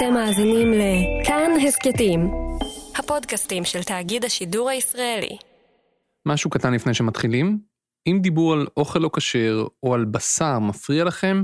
אתם 0.00 0.14
מאזינים 0.14 0.72
לכאן 0.72 1.50
הסכתים, 1.66 2.30
הפודקאסטים 2.96 3.64
של 3.64 3.82
תאגיד 3.82 4.24
השידור 4.24 4.70
הישראלי. 4.70 5.36
משהו 6.26 6.50
קטן 6.50 6.74
לפני 6.74 6.94
שמתחילים, 6.94 7.58
אם 8.06 8.18
דיבור 8.22 8.52
על 8.52 8.66
אוכל 8.76 8.98
לא 8.98 9.10
כשר 9.16 9.66
או 9.82 9.94
על 9.94 10.04
בשר 10.04 10.58
מפריע 10.58 11.04
לכם, 11.04 11.42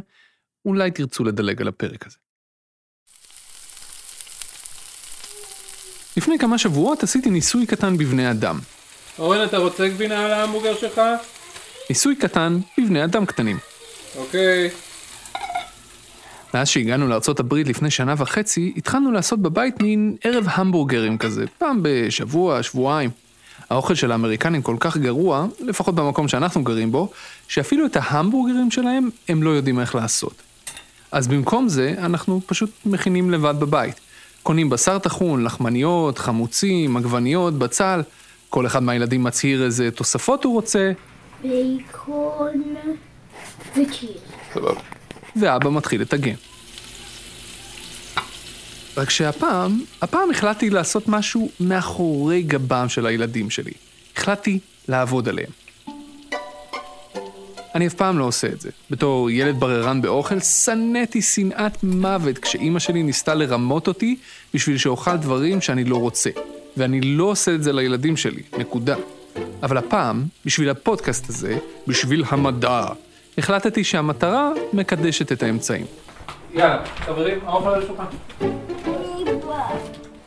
אולי 0.64 0.90
תרצו 0.90 1.24
לדלג 1.24 1.60
על 1.60 1.68
הפרק 1.68 2.06
הזה. 2.06 2.16
לפני 6.16 6.38
כמה 6.38 6.58
שבועות 6.58 7.02
עשיתי 7.02 7.30
ניסוי 7.30 7.66
קטן 7.66 7.96
בבני 7.98 8.30
אדם. 8.30 8.58
אורן, 9.18 9.44
אתה 9.44 9.58
רוצה 9.58 9.88
גבינה 9.88 10.24
על 10.24 10.30
ההמבורגר 10.32 10.76
שלך? 10.76 11.00
ניסוי 11.90 12.16
קטן 12.16 12.58
בבני 12.78 13.04
אדם 13.04 13.26
קטנים. 13.26 13.58
אוקיי. 14.16 14.70
מאז 16.56 16.68
שהגענו 16.68 17.08
לארצות 17.08 17.40
הברית 17.40 17.68
לפני 17.68 17.90
שנה 17.90 18.14
וחצי, 18.18 18.72
התחלנו 18.76 19.12
לעשות 19.12 19.42
בבית 19.42 19.82
מין 19.82 20.16
ערב 20.24 20.46
המבורגרים 20.50 21.18
כזה, 21.18 21.44
פעם 21.58 21.78
בשבוע, 21.82 22.62
שבועיים. 22.62 23.10
האוכל 23.70 23.94
של 23.94 24.12
האמריקנים 24.12 24.62
כל 24.62 24.76
כך 24.80 24.96
גרוע, 24.96 25.46
לפחות 25.60 25.94
במקום 25.94 26.28
שאנחנו 26.28 26.64
גרים 26.64 26.92
בו, 26.92 27.10
שאפילו 27.48 27.86
את 27.86 27.96
ההמבורגרים 28.00 28.70
שלהם 28.70 29.08
הם 29.28 29.42
לא 29.42 29.50
יודעים 29.50 29.80
איך 29.80 29.94
לעשות. 29.94 30.42
אז 31.12 31.28
במקום 31.28 31.68
זה, 31.68 31.94
אנחנו 31.98 32.40
פשוט 32.46 32.70
מכינים 32.86 33.30
לבד 33.30 33.54
בבית. 33.58 34.00
קונים 34.42 34.70
בשר 34.70 34.98
טחון, 34.98 35.44
לחמניות, 35.44 36.18
חמוצים, 36.18 36.96
עגבניות, 36.96 37.54
בצל. 37.54 38.02
כל 38.50 38.66
אחד 38.66 38.82
מהילדים 38.82 39.22
מצהיר 39.22 39.64
איזה 39.64 39.90
תוספות 39.90 40.44
הוא 40.44 40.52
רוצה, 40.52 40.92
בייקון 41.42 42.62
וצ'יז. 43.76 44.10
ואבא 45.36 45.70
מתחיל 45.70 46.00
לטגן. 46.00 46.34
רק 48.96 49.10
שהפעם, 49.10 49.80
הפעם 50.02 50.30
החלטתי 50.30 50.70
לעשות 50.70 51.08
משהו 51.08 51.50
מאחורי 51.60 52.42
גבם 52.42 52.88
של 52.88 53.06
הילדים 53.06 53.50
שלי. 53.50 53.72
החלטתי 54.16 54.58
לעבוד 54.88 55.28
עליהם. 55.28 55.50
אני 57.74 57.86
אף 57.86 57.94
פעם 57.94 58.18
לא 58.18 58.24
עושה 58.24 58.46
את 58.46 58.60
זה. 58.60 58.70
בתור 58.90 59.30
ילד 59.30 59.60
בררן 59.60 60.02
באוכל, 60.02 60.40
שנאתי 60.40 61.22
שנאת 61.22 61.84
מוות 61.84 62.38
כשאימא 62.38 62.78
שלי 62.78 63.02
ניסתה 63.02 63.34
לרמות 63.34 63.88
אותי 63.88 64.16
בשביל 64.54 64.78
שאוכל 64.78 65.16
דברים 65.16 65.60
שאני 65.60 65.84
לא 65.84 65.96
רוצה. 65.96 66.30
ואני 66.76 67.00
לא 67.00 67.24
עושה 67.24 67.54
את 67.54 67.62
זה 67.62 67.72
לילדים 67.72 68.16
שלי, 68.16 68.42
נקודה. 68.58 68.96
אבל 69.62 69.76
הפעם, 69.76 70.24
בשביל 70.44 70.70
הפודקאסט 70.70 71.28
הזה, 71.28 71.58
בשביל 71.86 72.24
המדע, 72.28 72.86
החלטתי 73.38 73.84
שהמטרה 73.84 74.50
מקדשת 74.72 75.32
את 75.32 75.42
האמצעים. 75.42 75.86
יאללה, 76.54 76.82
חברים, 77.00 77.38
האוכל 77.46 77.68
על 77.68 77.82
השולחן. 77.82 78.04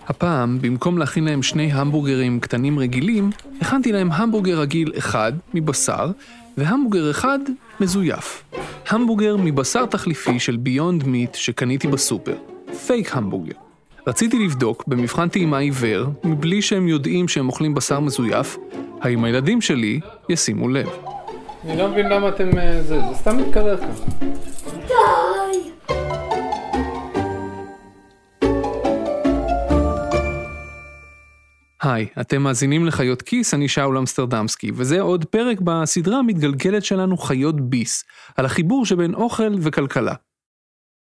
הפעם, 0.07 0.57
במקום 0.61 0.97
להכין 0.97 1.25
להם 1.25 1.43
שני 1.43 1.71
המבורגרים 1.73 2.39
קטנים 2.39 2.79
רגילים, 2.79 3.29
הכנתי 3.61 3.91
להם 3.91 4.11
המבורגר 4.11 4.59
רגיל 4.59 4.91
אחד 4.97 5.33
מבשר, 5.53 6.11
והמבורגר 6.57 7.11
אחד 7.11 7.39
מזויף. 7.79 8.43
המבורגר 8.89 9.37
מבשר 9.37 9.85
תחליפי 9.85 10.39
של 10.39 10.57
ביונד 10.57 11.03
מיט 11.03 11.35
שקניתי 11.35 11.87
בסופר. 11.87 12.35
פייק 12.87 13.15
המבורגר. 13.15 13.53
רציתי 14.07 14.39
לבדוק 14.45 14.83
במבחן 14.87 15.29
טעימה 15.29 15.57
עיוור, 15.57 16.05
מבלי 16.23 16.61
שהם 16.61 16.87
יודעים 16.87 17.27
שהם 17.27 17.47
אוכלים 17.47 17.73
בשר 17.73 17.99
מזויף, 17.99 18.57
האם 19.01 19.23
הילדים 19.23 19.61
שלי 19.61 19.99
ישימו 20.29 20.69
לב. 20.69 20.87
אני 21.65 21.77
לא 21.77 21.91
מבין 21.91 22.09
למה 22.09 22.29
אתם... 22.29 22.57
אה, 22.57 22.81
זה, 22.83 23.01
זה 23.09 23.15
סתם 23.15 23.37
מתקרר 23.37 23.77
ככה. 23.77 24.25
היי, 31.81 32.07
אתם 32.21 32.41
מאזינים 32.41 32.85
לחיות 32.85 33.21
כיס, 33.21 33.53
אני 33.53 33.67
שאול 33.67 33.97
אמסטרדמסקי, 33.97 34.71
וזה 34.75 35.01
עוד 35.01 35.25
פרק 35.25 35.57
בסדרה 35.61 36.19
המתגלגלת 36.19 36.85
שלנו 36.85 37.17
חיות 37.17 37.61
ביס, 37.61 38.03
על 38.37 38.45
החיבור 38.45 38.85
שבין 38.85 39.13
אוכל 39.13 39.53
וכלכלה. 39.61 40.13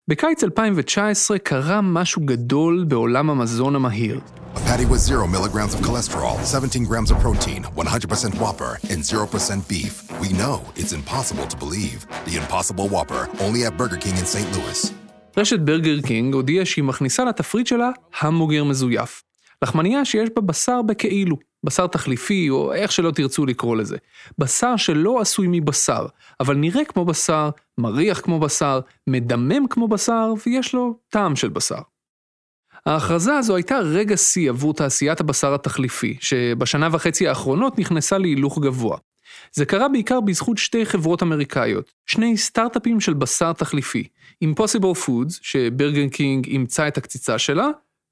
בקיץ 0.08 0.44
2019 0.44 1.38
קרה 1.38 1.80
משהו 1.80 2.22
גדול 2.24 2.84
בעולם 2.88 3.30
המזון 3.30 3.76
המהיר. 3.76 4.20
A 4.54 4.56
patty 4.56 4.86
with 4.92 5.00
0 5.00 5.26
milligrams 5.26 5.74
of 5.74 5.80
cholesterol, 5.82 6.44
17 6.44 6.84
grams 6.84 7.10
of 7.10 7.18
protein, 7.22 7.64
100% 7.76 8.34
Whopper, 8.34 8.78
and 8.90 9.02
0% 9.02 9.68
beef. 9.68 9.94
We 10.20 10.28
know 10.28 10.56
it's 10.76 10.92
impossible 10.92 11.46
to 11.46 11.56
believe. 11.56 12.06
The 12.26 12.36
Impossible 12.42 12.88
Whopper, 12.88 13.22
only 13.40 13.60
at 13.66 13.76
Burger 13.76 14.00
King 14.04 14.16
in 14.16 14.26
St. 14.26 14.48
Louis. 14.56 14.92
רשת 15.36 15.60
ברגר 15.60 16.00
קינג 16.00 16.34
הודיעה 16.34 16.64
שהיא 16.64 16.84
מכניסה 16.84 17.24
לתפריט 17.24 17.66
שלה 17.66 17.90
המבורגר 18.20 18.64
מזויף. 18.64 19.22
לחמניה 19.64 20.04
שיש 20.04 20.28
בה 20.36 20.42
בשר 20.42 20.82
בכאילו, 20.82 21.36
בשר 21.64 21.86
תחליפי 21.86 22.50
או 22.50 22.72
איך 22.72 22.92
שלא 22.92 23.10
תרצו 23.10 23.46
לקרוא 23.46 23.76
לזה. 23.76 23.96
בשר 24.38 24.76
שלא 24.76 25.20
עשוי 25.20 25.46
מבשר, 25.50 26.06
אבל 26.40 26.56
נראה 26.56 26.84
כמו 26.84 27.04
בשר, 27.04 27.50
מריח 27.78 28.20
כמו 28.20 28.40
בשר, 28.40 28.80
מדמם 29.06 29.66
כמו 29.70 29.88
בשר 29.88 30.32
ויש 30.46 30.74
לו 30.74 30.98
טעם 31.08 31.36
של 31.36 31.48
בשר. 31.48 31.78
ההכרזה 32.86 33.36
הזו 33.36 33.56
הייתה 33.56 33.78
רגע 33.78 34.16
שיא 34.16 34.50
עבור 34.50 34.74
תעשיית 34.74 35.20
הבשר 35.20 35.54
התחליפי, 35.54 36.16
שבשנה 36.20 36.88
וחצי 36.92 37.28
האחרונות 37.28 37.78
נכנסה 37.78 38.18
להילוך 38.18 38.58
גבוה. 38.58 38.98
זה 39.52 39.64
קרה 39.64 39.88
בעיקר 39.88 40.20
בזכות 40.20 40.58
שתי 40.58 40.86
חברות 40.86 41.22
אמריקאיות, 41.22 41.92
שני 42.06 42.36
סטארט-אפים 42.36 43.00
של 43.00 43.14
בשר 43.14 43.52
תחליפי, 43.52 44.08
Impossible 44.44 45.06
Foods, 45.06 45.38
שברגר 45.42 46.08
קינג 46.08 46.46
אימצה 46.46 46.88
את 46.88 46.98
הקציצה 46.98 47.38
שלה, 47.38 47.68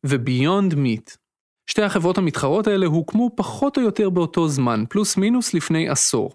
ו-Beyond 0.07 0.75
Meat. 0.75 1.22
שתי 1.67 1.83
החברות 1.83 2.19
המתחרות 2.19 2.67
האלה 2.67 2.87
הוקמו 2.87 3.31
פחות 3.35 3.77
או 3.77 3.83
יותר 3.83 4.11
באותו 4.11 4.49
זמן, 4.49 4.85
פלוס 4.89 5.17
מינוס 5.17 5.55
לפני 5.55 5.89
עשור. 5.89 6.33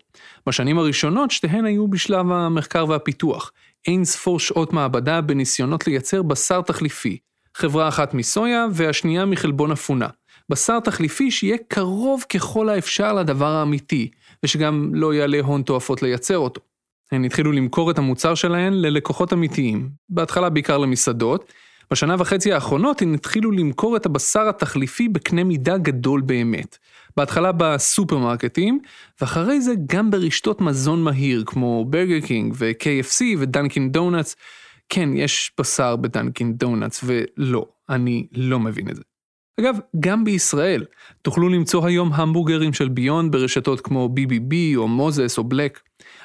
בשנים 0.47 0.79
הראשונות 0.79 1.31
שתיהן 1.31 1.65
היו 1.65 1.87
בשלב 1.87 2.31
המחקר 2.31 2.85
והפיתוח, 2.89 3.51
אין 3.87 4.05
ספור 4.05 4.39
שעות 4.39 4.73
מעבדה 4.73 5.21
בניסיונות 5.21 5.87
לייצר 5.87 6.21
בשר 6.21 6.61
תחליפי, 6.61 7.17
חברה 7.55 7.87
אחת 7.87 8.13
מסויה 8.13 8.65
והשנייה 8.71 9.25
מחלבון 9.25 9.71
אפונה. 9.71 10.07
בשר 10.49 10.79
תחליפי 10.79 11.31
שיהיה 11.31 11.57
קרוב 11.67 12.23
ככל 12.33 12.69
האפשר 12.69 13.13
לדבר 13.13 13.47
האמיתי, 13.47 14.11
ושגם 14.43 14.91
לא 14.93 15.13
יעלה 15.13 15.39
הון 15.39 15.61
תועפות 15.61 16.01
לייצר 16.01 16.37
אותו. 16.37 16.61
הן 17.11 17.25
התחילו 17.25 17.51
למכור 17.51 17.91
את 17.91 17.97
המוצר 17.97 18.35
שלהן 18.35 18.73
ללקוחות 18.73 19.33
אמיתיים, 19.33 19.89
בהתחלה 20.09 20.49
בעיקר 20.49 20.77
למסעדות, 20.77 21.53
בשנה 21.91 22.15
וחצי 22.19 22.53
האחרונות 22.53 23.01
הן 23.01 23.13
התחילו 23.13 23.51
למכור 23.51 23.97
את 23.97 24.05
הבשר 24.05 24.49
התחליפי 24.49 25.09
בקנה 25.09 25.43
מידה 25.43 25.77
גדול 25.77 26.21
באמת. 26.21 26.77
בהתחלה 27.17 27.51
בסופרמרקטים, 27.51 28.79
ואחרי 29.21 29.61
זה 29.61 29.73
גם 29.85 30.11
ברשתות 30.11 30.61
מזון 30.61 31.03
מהיר 31.03 31.43
כמו 31.45 31.85
ברגר 31.85 32.19
קינג 32.19 32.53
ו-KFC 32.57 33.23
ודנקין 33.39 33.91
דונלדס. 33.91 34.35
כן, 34.89 35.09
יש 35.15 35.51
בשר 35.59 35.95
בדנקין 35.95 36.53
דונלדס, 36.53 37.03
ולא, 37.03 37.65
אני 37.89 38.27
לא 38.31 38.59
מבין 38.59 38.89
את 38.89 38.95
זה. 38.95 39.01
אגב, 39.59 39.77
גם 39.99 40.23
בישראל, 40.23 40.85
תוכלו 41.21 41.49
למצוא 41.49 41.87
היום 41.87 42.13
המבורגרים 42.13 42.73
של 42.73 42.89
ביונד 42.89 43.31
ברשתות 43.31 43.81
כמו 43.81 44.09
BBB 44.15 44.53
או 44.75 44.87
מוזס 44.87 45.37
או 45.37 45.43
בלק. 45.43 45.79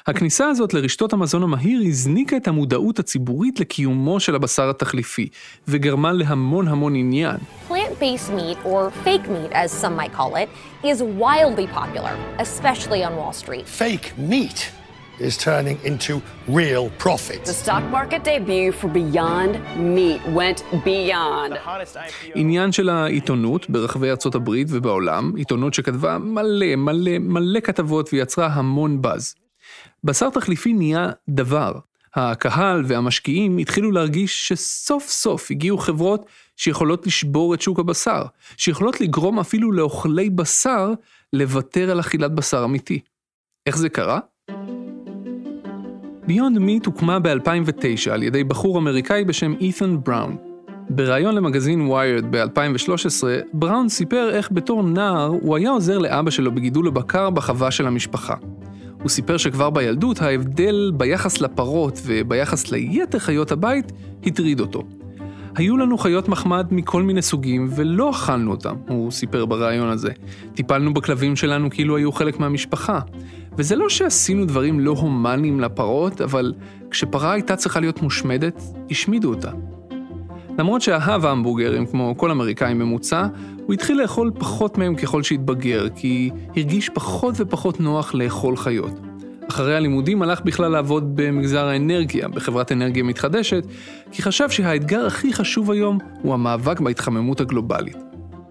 הכניסה 0.07 0.47
הזאת 0.47 0.73
לרשתות 0.73 1.13
המזון 1.13 1.43
המהיר 1.43 1.81
הזניקה 1.87 2.37
את 2.37 2.47
המודעות 2.47 2.99
הציבורית 2.99 3.59
לקיומו 3.59 4.19
של 4.19 4.35
הבשר 4.35 4.69
התחליפי, 4.69 5.27
וגרמה 5.67 6.11
להמון 6.11 6.67
המון 6.67 6.95
עניין. 6.95 7.35
Plant-based 7.69 8.29
meat, 8.29 8.57
or 8.65 8.91
fake 9.05 9.27
meat 9.27 9.51
as 9.53 9.71
some 9.81 9.95
might 9.99 10.13
call 10.17 10.35
it, 10.35 10.49
is 10.85 11.01
wildly 11.01 11.67
popular, 11.79 12.15
especially 12.39 13.01
on 13.03 13.13
Wall 13.15 13.33
Street. 13.43 13.65
fake 13.67 14.07
meat 14.31 14.71
is 15.19 15.37
turning 15.37 15.77
into 15.89 16.13
real 16.59 16.85
The 16.89 17.03
profit. 17.05 17.47
stock 17.63 17.83
market 17.97 18.21
debut 18.29 18.71
for 18.79 18.89
Beyond 18.99 19.53
Meat 19.95 20.21
went 20.39 20.59
beyond. 20.85 21.53
עניין 22.35 22.71
של 22.71 22.89
העיתונות 22.89 23.69
ברחבי 23.69 24.09
ארצות 24.09 24.35
הברית 24.35 24.67
ובעולם, 24.71 25.31
עיתונות 25.35 25.73
שכתבה 25.73 26.17
מלא 26.17 26.75
מלא 26.75 27.19
מלא 27.19 27.59
כתבות 27.59 28.09
ויצרה 28.13 28.47
המון 28.47 29.01
באז. 29.01 29.42
בשר 30.03 30.29
תחליפי 30.29 30.73
נהיה 30.73 31.09
דבר. 31.29 31.73
הקהל 32.15 32.83
והמשקיעים 32.87 33.57
התחילו 33.57 33.91
להרגיש 33.91 34.47
שסוף 34.47 35.07
סוף 35.07 35.51
הגיעו 35.51 35.77
חברות 35.77 36.25
שיכולות 36.55 37.07
לשבור 37.07 37.53
את 37.53 37.61
שוק 37.61 37.79
הבשר, 37.79 38.23
שיכולות 38.57 39.01
לגרום 39.01 39.39
אפילו 39.39 39.71
לאוכלי 39.71 40.29
בשר 40.29 40.93
לוותר 41.33 41.91
על 41.91 41.99
אכילת 41.99 42.31
בשר 42.35 42.63
אמיתי. 42.63 42.99
איך 43.65 43.77
זה 43.77 43.89
קרה? 43.89 44.19
ביונד 46.27 46.59
מיט 46.59 46.85
הוקמה 46.85 47.19
ב-2009 47.19 48.11
על 48.11 48.23
ידי 48.23 48.43
בחור 48.43 48.79
אמריקאי 48.79 49.23
בשם 49.23 49.53
אית'ן 49.59 49.97
בראון. 50.03 50.37
בריאיון 50.89 51.35
למגזין 51.35 51.81
ויירד 51.81 52.25
ב-2013, 52.35 53.23
בראון 53.53 53.89
סיפר 53.89 54.29
איך 54.33 54.51
בתור 54.51 54.83
נער 54.83 55.25
הוא 55.25 55.55
היה 55.55 55.69
עוזר 55.69 55.97
לאבא 55.97 56.31
שלו 56.31 56.55
בגידול 56.55 56.87
הבקר 56.87 57.29
בחווה 57.29 57.71
של 57.71 57.87
המשפחה. 57.87 58.35
הוא 59.03 59.09
סיפר 59.09 59.37
שכבר 59.37 59.69
בילדות 59.69 60.21
ההבדל 60.21 60.91
ביחס 60.97 61.41
לפרות 61.41 62.01
וביחס 62.05 62.71
ליתר 62.71 63.19
חיות 63.19 63.51
הבית 63.51 63.91
הטריד 64.25 64.59
אותו. 64.59 64.83
היו 65.55 65.77
לנו 65.77 65.97
חיות 65.97 66.29
מחמד 66.29 66.67
מכל 66.71 67.03
מיני 67.03 67.21
סוגים 67.21 67.67
ולא 67.75 68.09
אכלנו 68.09 68.51
אותם, 68.51 68.75
הוא 68.87 69.11
סיפר 69.11 69.45
בריאיון 69.45 69.89
הזה. 69.89 70.11
טיפלנו 70.53 70.93
בכלבים 70.93 71.35
שלנו 71.35 71.69
כאילו 71.69 71.97
היו 71.97 72.11
חלק 72.11 72.39
מהמשפחה. 72.39 72.99
וזה 73.57 73.75
לא 73.75 73.89
שעשינו 73.89 74.45
דברים 74.45 74.79
לא 74.79 74.91
הומניים 74.91 75.59
לפרות, 75.59 76.21
אבל 76.21 76.53
כשפרה 76.91 77.31
הייתה 77.31 77.55
צריכה 77.55 77.79
להיות 77.79 78.01
מושמדת, 78.01 78.61
השמידו 78.91 79.29
אותה. 79.29 79.51
למרות 80.57 80.81
שאהב 80.81 81.25
המבורגרים, 81.25 81.85
כמו 81.85 82.13
כל 82.17 82.31
אמריקאי 82.31 82.73
ממוצע, 82.73 83.27
הוא 83.65 83.73
התחיל 83.73 84.01
לאכול 84.01 84.31
פחות 84.39 84.77
מהם 84.77 84.95
ככל 84.95 85.23
שהתבגר, 85.23 85.87
כי 85.95 86.29
הרגיש 86.55 86.89
פחות 86.89 87.35
ופחות 87.37 87.79
נוח 87.79 88.13
לאכול 88.13 88.57
חיות. 88.57 88.99
אחרי 89.49 89.75
הלימודים 89.75 90.21
הלך 90.21 90.41
בכלל 90.41 90.71
לעבוד 90.71 91.11
במגזר 91.15 91.65
האנרגיה, 91.65 92.27
בחברת 92.27 92.71
אנרגיה 92.71 93.03
מתחדשת, 93.03 93.63
כי 94.11 94.21
חשב 94.21 94.49
שהאתגר 94.49 95.05
הכי 95.05 95.33
חשוב 95.33 95.71
היום 95.71 95.97
הוא 96.21 96.33
המאבק 96.33 96.79
בהתחממות 96.79 97.41
הגלובלית. 97.41 97.97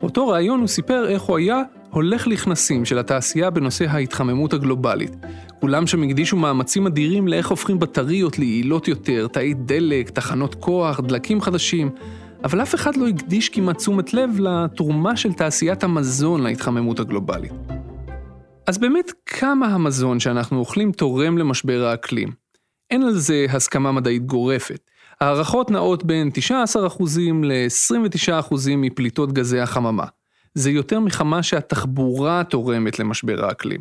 באותו 0.00 0.28
ראיון 0.28 0.60
הוא 0.60 0.68
סיפר 0.68 1.08
איך 1.08 1.22
הוא 1.22 1.38
היה 1.38 1.62
הולך 1.92 2.26
לכנסים 2.26 2.84
של 2.84 2.98
התעשייה 2.98 3.50
בנושא 3.50 3.84
ההתחממות 3.88 4.52
הגלובלית. 4.52 5.16
כולם 5.60 5.86
שם 5.86 6.02
הקדישו 6.02 6.36
מאמצים 6.36 6.86
אדירים 6.86 7.28
לאיך 7.28 7.48
הופכים 7.48 7.78
בטריות 7.78 8.38
ליעילות 8.38 8.88
יותר, 8.88 9.26
תאי 9.32 9.54
דלק, 9.54 10.10
תחנות 10.10 10.54
כוח, 10.54 11.00
דלקים 11.00 11.40
חדשים, 11.40 11.90
אבל 12.44 12.62
אף 12.62 12.74
אחד 12.74 12.96
לא 12.96 13.08
הקדיש 13.08 13.48
כמעט 13.48 13.76
תשומת 13.76 14.14
לב 14.14 14.30
לתרומה 14.40 15.16
של 15.16 15.32
תעשיית 15.32 15.84
המזון 15.84 16.42
להתחממות 16.42 17.00
הגלובלית. 17.00 17.52
אז 18.66 18.78
באמת, 18.78 19.12
כמה 19.26 19.66
המזון 19.66 20.20
שאנחנו 20.20 20.58
אוכלים 20.58 20.92
תורם 20.92 21.38
למשבר 21.38 21.84
האקלים? 21.84 22.28
אין 22.90 23.02
על 23.02 23.14
זה 23.14 23.46
הסכמה 23.48 23.92
מדעית 23.92 24.26
גורפת. 24.26 24.80
הערכות 25.20 25.70
נעות 25.70 26.04
בין 26.04 26.30
19% 26.74 27.02
ל-29% 27.42 28.54
מפליטות 28.76 29.32
גזי 29.32 29.60
החממה. 29.60 30.04
זה 30.54 30.70
יותר 30.70 31.00
מכמה 31.00 31.42
שהתחבורה 31.42 32.44
תורמת 32.44 32.98
למשבר 32.98 33.44
האקלים. 33.44 33.80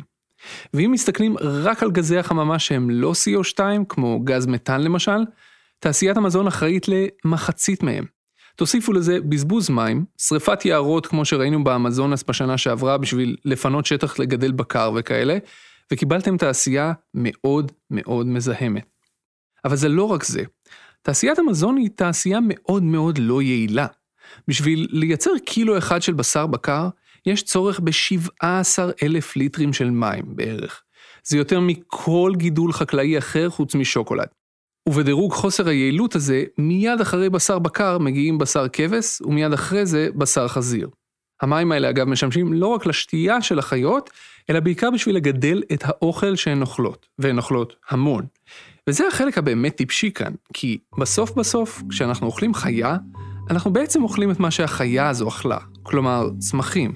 ואם 0.74 0.90
מסתכלים 0.92 1.36
רק 1.40 1.82
על 1.82 1.90
גזי 1.90 2.18
החממה 2.18 2.58
שהם 2.58 2.90
לא 2.90 3.12
CO2, 3.12 3.60
כמו 3.88 4.20
גז 4.20 4.46
מתאן 4.46 4.80
למשל, 4.80 5.24
תעשיית 5.78 6.16
המזון 6.16 6.46
אחראית 6.46 6.86
למחצית 6.88 7.82
מהם. 7.82 8.04
תוסיפו 8.56 8.92
לזה 8.92 9.20
בזבוז 9.20 9.70
מים, 9.70 10.04
שריפת 10.18 10.64
יערות 10.64 11.06
כמו 11.06 11.24
שראינו 11.24 11.64
באמזונס 11.64 12.24
בשנה 12.28 12.58
שעברה 12.58 12.98
בשביל 12.98 13.36
לפנות 13.44 13.86
שטח 13.86 14.18
לגדל 14.18 14.52
בקר 14.52 14.92
וכאלה, 14.96 15.38
וקיבלתם 15.92 16.36
תעשייה 16.36 16.92
מאוד 17.14 17.72
מאוד 17.90 18.26
מזהמת. 18.26 18.86
אבל 19.64 19.76
זה 19.76 19.88
לא 19.88 20.04
רק 20.04 20.24
זה. 20.24 20.42
תעשיית 21.02 21.38
המזון 21.38 21.76
היא 21.76 21.90
תעשייה 21.94 22.38
מאוד 22.42 22.82
מאוד 22.82 23.18
לא 23.18 23.42
יעילה. 23.42 23.86
בשביל 24.48 24.86
לייצר 24.90 25.30
קילו 25.46 25.78
אחד 25.78 26.02
של 26.02 26.12
בשר 26.12 26.46
בקר, 26.46 26.88
יש 27.26 27.42
צורך 27.42 27.80
ב-17 27.80 28.44
אלף 29.02 29.36
ליטרים 29.36 29.72
של 29.72 29.90
מים 29.90 30.24
בערך. 30.26 30.82
זה 31.24 31.36
יותר 31.36 31.60
מכל 31.60 32.32
גידול 32.36 32.72
חקלאי 32.72 33.18
אחר 33.18 33.50
חוץ 33.50 33.74
משוקולד. 33.74 34.28
ובדירוג 34.88 35.32
חוסר 35.32 35.68
היעילות 35.68 36.14
הזה, 36.14 36.44
מיד 36.58 37.00
אחרי 37.00 37.30
בשר 37.30 37.58
בקר 37.58 37.98
מגיעים 37.98 38.38
בשר 38.38 38.68
כבש, 38.72 39.20
ומיד 39.20 39.52
אחרי 39.52 39.86
זה 39.86 40.08
בשר 40.14 40.48
חזיר. 40.48 40.88
המים 41.42 41.72
האלה 41.72 41.90
אגב 41.90 42.08
משמשים 42.08 42.52
לא 42.52 42.66
רק 42.66 42.86
לשתייה 42.86 43.42
של 43.42 43.58
החיות, 43.58 44.10
אלא 44.50 44.60
בעיקר 44.60 44.90
בשביל 44.90 45.16
לגדל 45.16 45.62
את 45.72 45.82
האוכל 45.84 46.36
שהן 46.36 46.60
אוכלות, 46.60 47.06
והן 47.18 47.38
אוכלות 47.38 47.76
המון. 47.90 48.24
וזה 48.88 49.08
החלק 49.08 49.38
הבאמת 49.38 49.76
טיפשי 49.76 50.10
כאן, 50.10 50.32
כי 50.52 50.78
בסוף 50.98 51.30
בסוף, 51.30 51.82
כשאנחנו 51.90 52.26
אוכלים 52.26 52.54
חיה, 52.54 52.96
אנחנו 53.50 53.72
בעצם 53.72 54.02
אוכלים 54.02 54.30
את 54.30 54.40
מה 54.40 54.50
שהחיה 54.50 55.08
הזו 55.08 55.28
אכלה, 55.28 55.58
כלומר, 55.82 56.28
צמחים. 56.38 56.92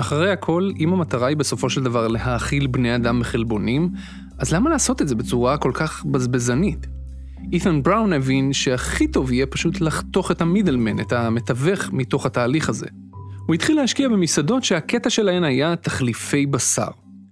אחרי 0.00 0.32
הכל, 0.32 0.70
אם 0.78 0.92
המטרה 0.92 1.26
היא 1.26 1.36
בסופו 1.36 1.70
של 1.70 1.82
דבר 1.82 2.08
להאכיל 2.08 2.66
בני 2.66 2.94
אדם 2.94 3.20
מחלבונים, 3.20 3.90
אז 4.38 4.52
למה 4.52 4.70
לעשות 4.70 5.02
את 5.02 5.08
זה 5.08 5.14
בצורה 5.14 5.58
כל 5.58 5.70
כך 5.74 6.04
בזבזנית? 6.04 6.86
אית'ן 7.52 7.82
בראון 7.82 8.12
הבין 8.12 8.52
שהכי 8.52 9.08
טוב 9.08 9.32
יהיה 9.32 9.46
פשוט 9.46 9.80
לחתוך 9.80 10.30
את 10.30 10.40
המידלמן, 10.40 11.00
את 11.00 11.12
המתווך 11.12 11.92
מתוך 11.92 12.26
התהליך 12.26 12.68
הזה. 12.68 12.86
הוא 13.46 13.54
התחיל 13.54 13.76
להשקיע 13.76 14.08
במסעדות 14.08 14.64
שהקטע 14.64 15.10
שלהן 15.10 15.44
היה 15.44 15.76
תחליפי 15.76 16.46
בשר. 16.46 16.88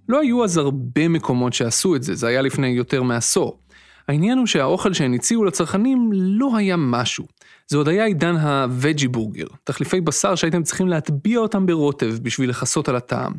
לא 0.09 0.19
היו 0.19 0.43
אז 0.43 0.57
הרבה 0.57 1.07
מקומות 1.07 1.53
שעשו 1.53 1.95
את 1.95 2.03
זה, 2.03 2.15
זה 2.15 2.27
היה 2.27 2.41
לפני 2.41 2.67
יותר 2.67 3.03
מעשור. 3.03 3.59
העניין 4.07 4.37
הוא 4.37 4.45
שהאוכל 4.45 4.93
שהן 4.93 5.13
הציעו 5.13 5.43
לצרכנים 5.43 6.09
לא 6.13 6.57
היה 6.57 6.75
משהו. 6.77 7.25
זה 7.69 7.77
עוד 7.77 7.87
היה 7.87 8.05
עידן 8.05 8.35
הווג'י 8.35 9.07
בורגר, 9.07 9.45
תחליפי 9.63 10.01
בשר 10.01 10.35
שהייתם 10.35 10.63
צריכים 10.63 10.87
להטביע 10.87 11.39
אותם 11.39 11.65
ברוטב 11.65 12.15
בשביל 12.21 12.49
לכסות 12.49 12.89
על 12.89 12.95
הטעם. 12.95 13.33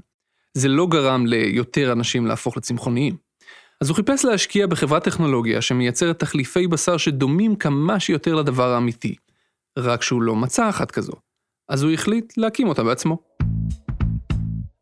זה 0.54 0.68
לא 0.68 0.86
גרם 0.86 1.26
ליותר 1.26 1.92
אנשים 1.92 2.26
להפוך 2.26 2.56
לצמחוניים. 2.56 3.16
אז 3.80 3.88
הוא 3.88 3.96
חיפש 3.96 4.24
להשקיע 4.24 4.66
בחברת 4.66 5.04
טכנולוגיה 5.04 5.62
שמייצרת 5.62 6.18
תחליפי 6.18 6.66
בשר 6.66 6.96
שדומים 6.96 7.56
כמה 7.56 8.00
שיותר 8.00 8.34
לדבר 8.34 8.68
האמיתי. 8.68 9.14
רק 9.78 10.02
שהוא 10.02 10.22
לא 10.22 10.36
מצא 10.36 10.68
אחת 10.68 10.90
כזו. 10.90 11.12
אז 11.68 11.82
הוא 11.82 11.92
החליט 11.92 12.32
להקים 12.36 12.68
אותה 12.68 12.84
בעצמו. 12.84 13.29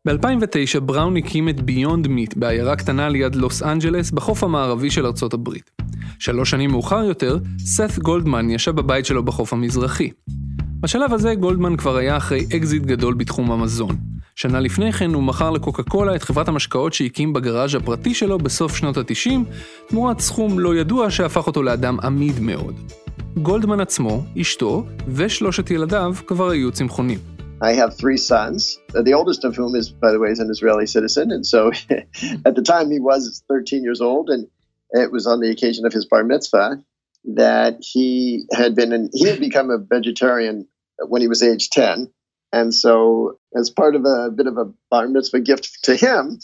ב-2009 0.07 0.79
בראון 0.79 1.17
הקים 1.17 1.49
את 1.49 1.61
ביונד 1.61 2.07
מיט 2.07 2.37
בעיירה 2.37 2.75
קטנה 2.75 3.09
ליד 3.09 3.35
לוס 3.35 3.63
אנג'לס 3.63 4.11
בחוף 4.11 4.43
המערבי 4.43 4.91
של 4.91 5.05
ארצות 5.05 5.33
הברית. 5.33 5.71
שלוש 6.19 6.49
שנים 6.49 6.71
מאוחר 6.71 7.03
יותר, 7.03 7.37
סת 7.59 7.99
גולדמן 7.99 8.49
ישב 8.49 8.75
בבית 8.75 9.05
שלו 9.05 9.23
בחוף 9.23 9.53
המזרחי. 9.53 10.09
בשלב 10.79 11.13
הזה 11.13 11.35
גולדמן 11.35 11.77
כבר 11.77 11.95
היה 11.95 12.17
אחרי 12.17 12.45
אקזיט 12.55 12.83
גדול 12.83 13.13
בתחום 13.13 13.51
המזון. 13.51 13.95
שנה 14.35 14.59
לפני 14.59 14.91
כן 14.91 15.13
הוא 15.13 15.23
מכר 15.23 15.49
לקוקה 15.49 15.83
קולה 15.83 16.15
את 16.15 16.23
חברת 16.23 16.47
המשקאות 16.47 16.93
שהקים 16.93 17.33
בגראז' 17.33 17.75
הפרטי 17.75 18.13
שלו 18.13 18.37
בסוף 18.37 18.75
שנות 18.75 18.97
ה-90, 18.97 19.31
תמורת 19.87 20.19
סכום 20.19 20.59
לא 20.59 20.75
ידוע 20.75 21.11
שהפך 21.11 21.47
אותו 21.47 21.63
לאדם 21.63 21.99
עמיד 22.03 22.39
מאוד. 22.39 22.75
גולדמן 23.37 23.79
עצמו, 23.79 24.23
אשתו 24.41 24.85
ושלושת 25.07 25.71
ילדיו 25.71 26.15
כבר 26.27 26.49
היו 26.49 26.71
צמחונים. 26.71 27.38
I 27.61 27.73
have 27.73 27.97
three 27.97 28.17
sons, 28.17 28.79
uh, 28.95 29.01
the 29.01 29.13
oldest 29.13 29.43
of 29.43 29.55
whom 29.55 29.75
is, 29.75 29.89
by 29.89 30.11
the 30.11 30.19
way, 30.19 30.29
is 30.29 30.39
an 30.39 30.49
Israeli 30.49 30.87
citizen. 30.87 31.31
And 31.31 31.45
so 31.45 31.71
at 32.45 32.55
the 32.55 32.63
time 32.65 32.89
he 32.89 32.99
was 32.99 33.43
13 33.49 33.83
years 33.83 34.01
old, 34.01 34.29
and 34.29 34.47
it 34.91 35.11
was 35.11 35.27
on 35.27 35.41
the 35.41 35.51
occasion 35.51 35.85
of 35.85 35.93
his 35.93 36.05
bar 36.05 36.23
mitzvah 36.23 36.83
that 37.35 37.77
he 37.81 38.45
had 38.51 38.75
been, 38.75 38.93
in, 38.93 39.09
he 39.13 39.27
had 39.27 39.39
become 39.39 39.69
a 39.69 39.77
vegetarian 39.77 40.67
when 41.07 41.21
he 41.21 41.27
was 41.27 41.43
age 41.43 41.69
10. 41.69 42.11
And 42.51 42.73
so, 42.73 43.37
as 43.55 43.69
part 43.69 43.95
of 43.95 44.05
a 44.05 44.31
bit 44.31 44.47
of 44.47 44.57
a 44.57 44.71
bar 44.89 45.07
mitzvah 45.07 45.41
gift 45.41 45.83
to 45.83 45.95
him, 45.95 46.39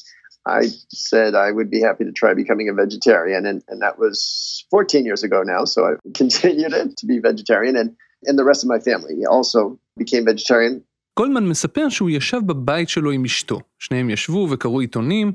I 0.45 0.67
said 0.89 1.33
I 1.33 1.51
would 1.51 1.71
be 1.71 1.81
happy 1.81 2.03
to 2.03 2.11
try 2.11 2.35
becoming 2.35 2.69
a 2.69 2.73
vegetarian. 2.73 3.47
And, 3.47 3.63
and 3.67 3.81
that 3.81 3.97
was 3.97 4.65
14 4.69 5.05
years 5.05 5.23
ago 5.23 5.41
now. 5.43 5.65
So 5.65 5.85
I 5.85 5.93
continued 6.13 6.73
it 6.73 6.97
to 6.97 7.05
be 7.07 7.19
vegetarian. 7.19 7.75
And, 7.75 7.95
and 8.23 8.37
the 8.37 8.43
rest 8.43 8.63
of 8.63 8.69
my 8.69 8.79
family 8.79 9.25
also 9.27 9.79
became 9.97 10.25
vegetarian 10.25 10.83
גולדמן 11.19 11.47
מספר 11.47 11.89
שהוא 11.89 12.09
ישב 12.09 12.39
בבית 12.45 12.89
שלו 12.89 13.11
עם 13.11 13.25
אשתו. 13.25 13.59
שניהם 13.79 14.09
ישבו 14.09 14.47
וקראו 14.51 14.79
עיתונים, 14.79 15.31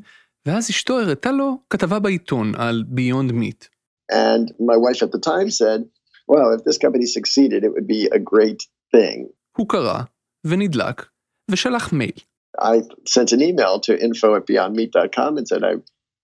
ואז 0.46 0.70
אשתו 0.70 1.00
הראתה 1.00 1.32
לו 1.32 1.58
כתבה 1.70 1.98
בעיתון 1.98 2.54
על 2.54 2.84
Beyond 2.94 3.32
Meat. 3.32 3.68
And 4.12 4.44
my 4.58 4.76
wife 4.76 5.02
at 5.02 5.12
the 5.12 5.22
time 5.32 5.50
said, 5.50 5.80
well, 6.28 6.48
if 6.56 6.64
this 6.64 6.78
company 6.78 7.06
succeeded, 7.06 7.64
it 7.64 7.72
would 7.74 7.86
be 7.86 8.02
a 8.12 8.18
great 8.18 8.62
thing. 8.92 9.28
הוא 9.56 9.68
קרא, 9.68 10.00
ונדלק, 10.44 11.06
ושלח 11.50 11.92
מייל. 11.92 12.12
I 12.60 12.82
sent 13.06 13.32
an 13.32 13.40
email 13.40 13.80
to 13.86 13.92
info 14.06 14.34
at 14.34 14.46
beyondmeat.com 14.46 15.38
and 15.38 15.48
said, 15.48 15.62
I 15.64 15.74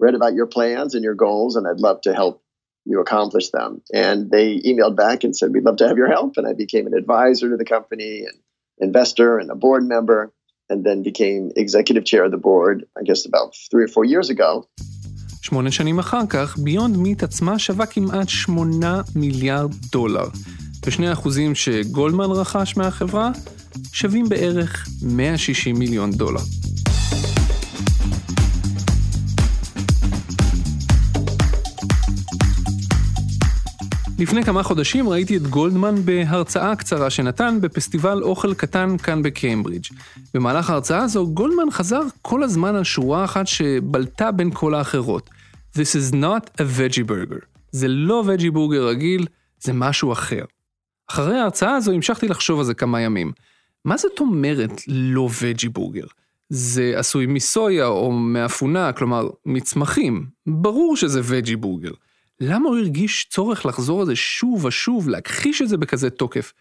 read 0.04 0.14
about 0.14 0.34
your 0.34 0.48
plans 0.56 0.94
and 0.94 1.02
your 1.02 1.14
goals, 1.14 1.56
and 1.56 1.66
I'd 1.66 1.80
love 1.88 2.00
to 2.02 2.12
help 2.12 2.42
you 2.84 3.00
accomplish 3.00 3.48
them. 3.50 3.70
And 3.94 4.30
they 4.30 4.46
emailed 4.70 4.96
back 4.96 5.24
and 5.24 5.34
said, 5.34 5.52
we'd 5.52 5.68
love 5.68 5.78
to 5.78 5.88
have 5.88 5.96
your 5.96 6.12
help. 6.16 6.36
And 6.36 6.46
I 6.46 6.52
became 6.52 6.86
an 6.86 6.94
advisor 7.02 7.48
to 7.50 7.56
the 7.56 7.70
company 7.76 8.12
and 8.28 8.36
investor 8.80 9.38
and 9.38 9.50
a 9.50 9.54
board 9.54 9.82
member, 9.94 10.32
and 10.70 10.84
then 10.84 11.02
became 11.02 11.50
executive 11.56 12.04
chair 12.04 12.24
of 12.24 12.32
the 12.32 12.42
board, 12.48 12.76
I 13.00 13.02
guess 13.08 13.24
about 13.30 13.48
three 13.70 13.84
or 13.84 13.88
four 13.88 14.04
years 14.04 14.30
ago. 14.30 14.64
שמונה 15.42 15.70
שנים 15.70 15.98
אחר 15.98 16.26
כך, 16.28 16.58
ביונד 16.58 16.96
מיט 16.96 17.22
עצמה 17.22 17.58
שווה 17.58 17.86
כמעט 17.86 18.28
שמונה 18.28 19.02
מיליארד 19.16 19.70
דולר. 19.92 20.28
ושני 20.86 21.08
האחוזים 21.08 21.54
שגולדמן 21.54 22.30
רכש 22.30 22.76
מהחברה 22.76 23.30
שווים 23.92 24.28
בערך 24.28 24.88
160 25.02 25.78
מיליון 25.78 26.10
דולר. 26.10 26.40
לפני 34.18 34.44
כמה 34.44 34.62
חודשים 34.62 35.08
ראיתי 35.08 35.36
את 35.36 35.42
גולדמן 35.42 35.94
בהרצאה 36.04 36.76
קצרה 36.76 37.10
שנתן 37.10 37.58
בפסטיבל 37.60 38.22
אוכל 38.22 38.54
קטן 38.54 38.96
כאן 38.96 39.22
בקיימברידג'. 39.22 39.86
במהלך 40.34 40.70
ההרצאה 40.70 41.02
הזו 41.02 41.26
גולדמן 41.26 41.70
חזר 41.70 42.00
כל 42.22 42.42
הזמן 42.42 42.76
על 42.76 42.84
שורה 42.84 43.24
אחת 43.24 43.46
שבלטה 43.46 44.32
בין 44.32 44.50
כל 44.54 44.74
האחרות. 44.74 45.30
This 45.74 45.78
is 45.78 46.14
not 46.14 46.60
a 46.60 46.64
veggie 46.78 47.08
burger. 47.08 47.44
זה 47.70 47.88
לא 47.88 48.22
וג'י 48.26 48.50
בורגר 48.50 48.86
רגיל, 48.86 49.26
זה 49.60 49.72
משהו 49.72 50.12
אחר. 50.12 50.44
אחרי 51.10 51.38
ההרצאה 51.38 51.76
הזו 51.76 51.92
המשכתי 51.92 52.28
לחשוב 52.28 52.58
על 52.58 52.64
זה 52.64 52.74
כמה 52.74 53.00
ימים. 53.00 53.32
מה 53.84 53.96
זאת 53.96 54.20
אומרת 54.20 54.82
לא 54.88 55.28
וג'י 55.42 55.68
בורגר? 55.68 56.06
זה 56.48 56.92
עשוי 56.96 57.26
מסויה 57.26 57.86
או 57.86 58.12
מאפונה, 58.12 58.92
כלומר 58.92 59.28
מצמחים. 59.46 60.26
ברור 60.46 60.96
שזה 60.96 61.20
וג'י 61.24 61.56
בורגר. 61.56 61.92
למה 62.39 62.69
הוא 62.69 62.77
הרגיש 62.77 63.27
צורך 63.29 63.65
לחזור 63.65 63.99
על 63.99 64.05
זה 64.05 64.15
שוב 64.15 64.65
ושוב, 64.65 65.09
להכחיש 65.09 65.61
את 65.61 65.69
זה 65.69 65.77
בכזה 65.77 66.09
תוקף? 66.09 66.53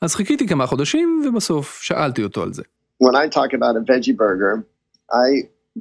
אז 0.00 0.14
חיכיתי 0.14 0.48
כמה 0.48 0.66
חודשים, 0.66 1.22
ובסוף 1.28 1.82
שאלתי 1.82 2.22
אותו 2.22 2.42
על 2.42 2.52
זה. 2.52 2.62
When 3.02 3.14
I 3.14 3.28
talk 3.28 3.52
about 3.52 3.76
a 3.76 3.82
veggie 3.90 4.16
burger, 4.16 4.64
I 5.12 5.28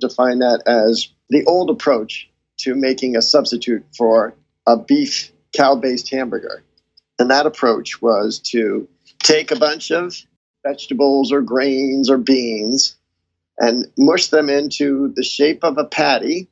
define 0.05 0.39
that 0.39 0.59
as 0.67 0.93
the 1.29 1.43
old 1.45 1.69
approach 1.69 2.29
to 2.63 2.75
making 2.75 3.15
a 3.15 3.21
substitute 3.21 3.83
for 3.97 4.33
a 4.67 4.75
beef 4.77 5.31
cow-based 5.57 6.09
hamburger. 6.09 6.63
And 7.19 7.29
that 7.29 7.45
approach 7.45 8.01
was 8.01 8.39
to 8.53 8.87
take 9.19 9.51
a 9.51 9.55
bunch 9.67 9.91
of 9.91 10.05
vegetables 10.67 11.31
or 11.31 11.41
grains 11.41 12.09
or 12.09 12.17
beans 12.17 12.95
and 13.59 13.75
mush 13.97 14.27
them 14.29 14.49
into 14.49 15.13
the 15.15 15.23
shape 15.23 15.63
of 15.63 15.77
a 15.77 15.85
patty. 15.85 16.49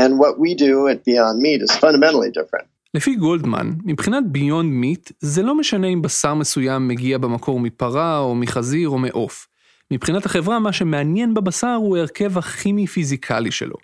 And 0.00 0.18
what 0.18 0.34
we 0.38 0.54
do 0.54 0.88
at 0.88 0.98
Beyond 1.08 1.36
Meat 1.44 1.60
is 1.62 1.72
fundamentally 1.76 2.30
different. 2.30 2.64
לפי 2.94 3.14
גולדמן, 3.16 3.70
מבחינת 3.84 4.24
ביונד 4.26 4.72
מיט, 4.72 5.10
זה 5.20 5.42
לא 5.42 5.54
משנה 5.54 5.86
אם 5.86 6.02
בשר 6.02 6.34
מסוים 6.34 6.88
מגיע 6.88 7.18
במקור 7.18 7.60
מפרה 7.60 8.18
או 8.18 8.34
מחזיר 8.34 8.88
או 8.88 8.98
מעוף. 8.98 9.46
מבחינת 9.90 10.26
החברה, 10.26 10.58
מה 10.58 10.72
שמעניין 10.72 11.34
בבשר 11.34 11.74
הוא 11.74 11.96
ההרכב 11.96 12.38
הכימי-פיזיקלי 12.38 13.50
שלו. 13.50 13.76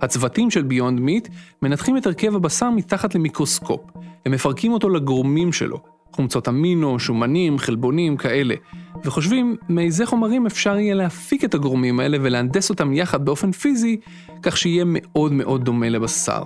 הצוותים 0.00 0.50
של 0.50 0.62
ביונד 0.62 1.00
מיט 1.00 1.28
מנתחים 1.62 1.96
את 1.96 2.06
הרכב 2.06 2.36
הבשר 2.36 2.70
מתחת 2.70 3.14
למיקרוסקופ. 3.14 3.80
הם 4.26 4.32
מפרקים 4.32 4.72
אותו 4.72 4.88
לגורמים 4.88 5.52
שלו, 5.52 5.80
חומצות 6.12 6.48
אמינו, 6.48 6.98
שומנים, 6.98 7.58
חלבונים, 7.58 8.16
כאלה, 8.16 8.54
וחושבים 9.04 9.56
מאיזה 9.68 10.06
חומרים 10.06 10.46
אפשר 10.46 10.78
יהיה 10.78 10.94
להפיק 10.94 11.44
את 11.44 11.54
הגורמים 11.54 12.00
האלה 12.00 12.18
ולהנדס 12.20 12.70
אותם 12.70 12.92
יחד 12.92 13.24
באופן 13.24 13.52
פיזי, 13.52 14.00
כך 14.42 14.56
שיהיה 14.56 14.84
מאוד 14.86 15.32
מאוד 15.32 15.64
דומה 15.64 15.88
לבשר. 15.88 16.42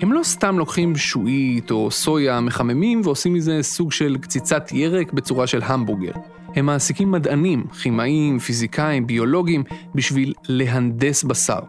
הם 0.00 0.12
לא 0.12 0.22
סתם 0.22 0.58
לוקחים 0.58 0.96
שועית 0.96 1.70
או 1.70 1.90
סויה 1.90 2.40
מחממים 2.40 3.00
ועושים 3.04 3.34
מזה 3.34 3.58
סוג 3.62 3.92
של 3.92 4.16
קציצת 4.20 4.72
ירק 4.72 5.12
בצורה 5.12 5.46
של 5.46 5.62
המבורגר. 5.62 6.12
הם 6.56 6.66
מעסיקים 6.66 7.12
מדענים, 7.12 7.66
כימאים, 7.82 8.38
פיזיקאים, 8.38 9.06
ביולוגים, 9.06 9.64
בשביל 9.94 10.32
להנדס 10.48 11.24
בשר. 11.24 11.60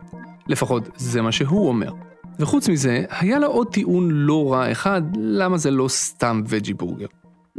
לפחות 0.47 0.89
זה 0.95 1.21
מה 1.21 1.31
שהוא 1.31 1.67
אומר. 1.67 1.91
וחוץ 2.39 2.69
מזה, 2.69 3.05
היה 3.09 3.39
לה 3.39 3.47
עוד 3.47 3.74
טיעון 3.74 4.09
לא 4.12 4.53
רע 4.53 4.71
אחד, 4.71 5.01
למה 5.15 5.57
זה 5.57 5.71
לא 5.71 5.88
סתם 5.88 6.41
וג'י 6.47 6.74
בורגר. 6.74 7.07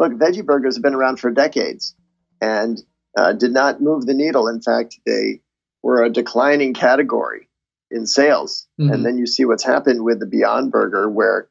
Look, 0.00 0.12
veggie 0.12 0.44
burgers 0.46 0.76
have 0.76 0.82
been 0.82 0.94
around 0.94 1.18
for 1.18 1.30
decades 1.30 1.94
and 2.40 2.74
uh, 3.18 3.32
did 3.32 3.52
not 3.52 3.80
move 3.80 4.06
the 4.06 4.14
needle. 4.14 4.46
In 4.54 4.60
fact, 4.60 4.90
they 5.10 5.40
were 5.82 6.04
a 6.04 6.10
declining 6.20 6.72
category 6.72 7.47
in 7.91 8.05
sales. 8.05 8.67
Mhm. 8.79 8.93
And 8.93 9.05
then 9.05 9.17
you 9.17 9.27
see 9.27 9.45
what's 9.45 9.63
happened 9.63 10.03
with 10.03 10.19
the 10.19 10.25
Beyond 10.25 10.71
Burger, 10.71 11.09
where, 11.09 11.47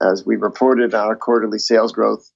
as 0.00 0.24
we 0.26 0.36
reported 0.36 0.94
on 0.94 1.06
our 1.06 1.16
quarterly 1.16 1.58
sales 1.58 1.92
growth, 1.92 2.30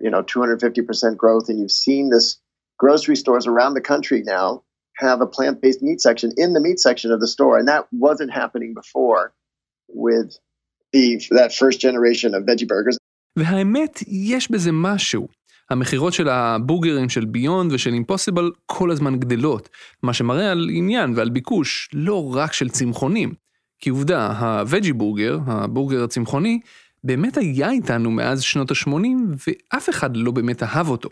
you 0.00 0.10
know, 0.10 0.22
250% 0.22 1.16
growth, 1.16 1.48
and 1.48 1.58
you've 1.58 1.72
seen 1.72 2.10
this 2.10 2.38
grocery 2.78 3.16
stores 3.16 3.46
around 3.46 3.74
the 3.74 3.80
country 3.80 4.22
now 4.24 4.62
have 4.96 5.20
a 5.20 5.26
plant-based 5.26 5.82
meat 5.82 6.00
section 6.00 6.32
in 6.36 6.52
the 6.52 6.60
meat 6.60 6.78
section 6.80 7.10
of 7.12 7.20
the 7.20 7.26
store, 7.26 7.58
and 7.58 7.66
that 7.68 7.86
wasn't 7.92 8.30
happening 8.32 8.74
before 8.74 9.32
with 9.88 10.38
the 10.92 11.20
that 11.30 11.52
first 11.54 11.80
generation 11.80 12.34
of 12.34 12.42
veggie 12.44 12.68
burgers. 12.68 12.96
והאמת, 13.38 14.02
יש 14.08 14.50
בזה 14.50 14.70
משהו. 14.72 15.28
המכירות 15.73 16.13
של 16.13 16.29
הבורגרים 16.29 17.09
של 17.09 17.25
ביונד 17.25 17.71
ושל 17.71 17.93
אימפוסיבל 17.93 18.51
כל 18.65 18.91
הזמן 18.91 19.19
גדלות, 19.19 19.69
מה 20.03 20.13
שמראה 20.13 20.51
על 20.51 20.69
עניין 20.71 21.13
ועל 21.15 21.29
ביקוש, 21.29 21.89
לא 21.93 22.35
רק 22.35 22.53
של 22.53 22.69
צמחונים. 22.69 23.33
כי 23.79 23.89
עובדה, 23.89 24.27
הווג'י 24.39 24.93
בורגר, 24.93 25.39
הבורגר 25.45 26.03
הצמחוני, 26.03 26.59
באמת 27.03 27.37
היה 27.37 27.71
איתנו 27.71 28.11
מאז 28.11 28.41
שנות 28.41 28.71
ה-80, 28.71 28.91
ואף 29.47 29.89
אחד 29.89 30.17
לא 30.17 30.31
באמת 30.31 30.63
אהב 30.63 30.89
אותו. 30.89 31.09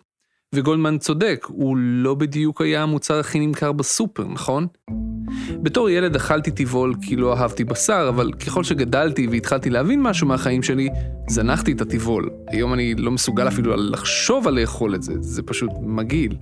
וגולדמן 0.55 0.98
צודק, 0.98 1.48
הוא 1.50 1.77
לא 1.77 2.15
בדיוק 2.15 2.62
היה 2.62 2.84
המוצר 2.84 3.20
הכי 3.20 3.39
נמכר 3.39 3.72
בסופר, 3.72 4.27
נכון? 4.27 4.67
בתור 5.63 5.89
ילד 5.89 6.15
אכלתי 6.15 6.51
טבעול 6.51 6.96
כי 7.01 7.15
לא 7.15 7.38
אהבתי 7.38 7.63
בשר, 7.63 8.05
אבל 8.10 8.34
ככל 8.34 8.63
שגדלתי 8.63 9.27
והתחלתי 9.27 9.70
להבין 9.70 10.01
משהו 10.01 10.27
מהחיים 10.27 10.63
שלי, 10.63 10.89
זנחתי 11.27 11.72
את 11.72 11.81
הטבעול. 11.81 12.29
היום 12.48 12.74
אני 12.74 12.96
לא 12.96 13.12
מסוגל 13.12 13.48
אפילו 13.48 13.75
לחשוב 13.75 14.48
על 14.48 14.60
לאכול 14.60 14.96
את 14.96 15.03
זה, 15.03 15.13
זה 15.20 15.41
פשוט 15.43 15.72
מגעיל. 15.81 16.36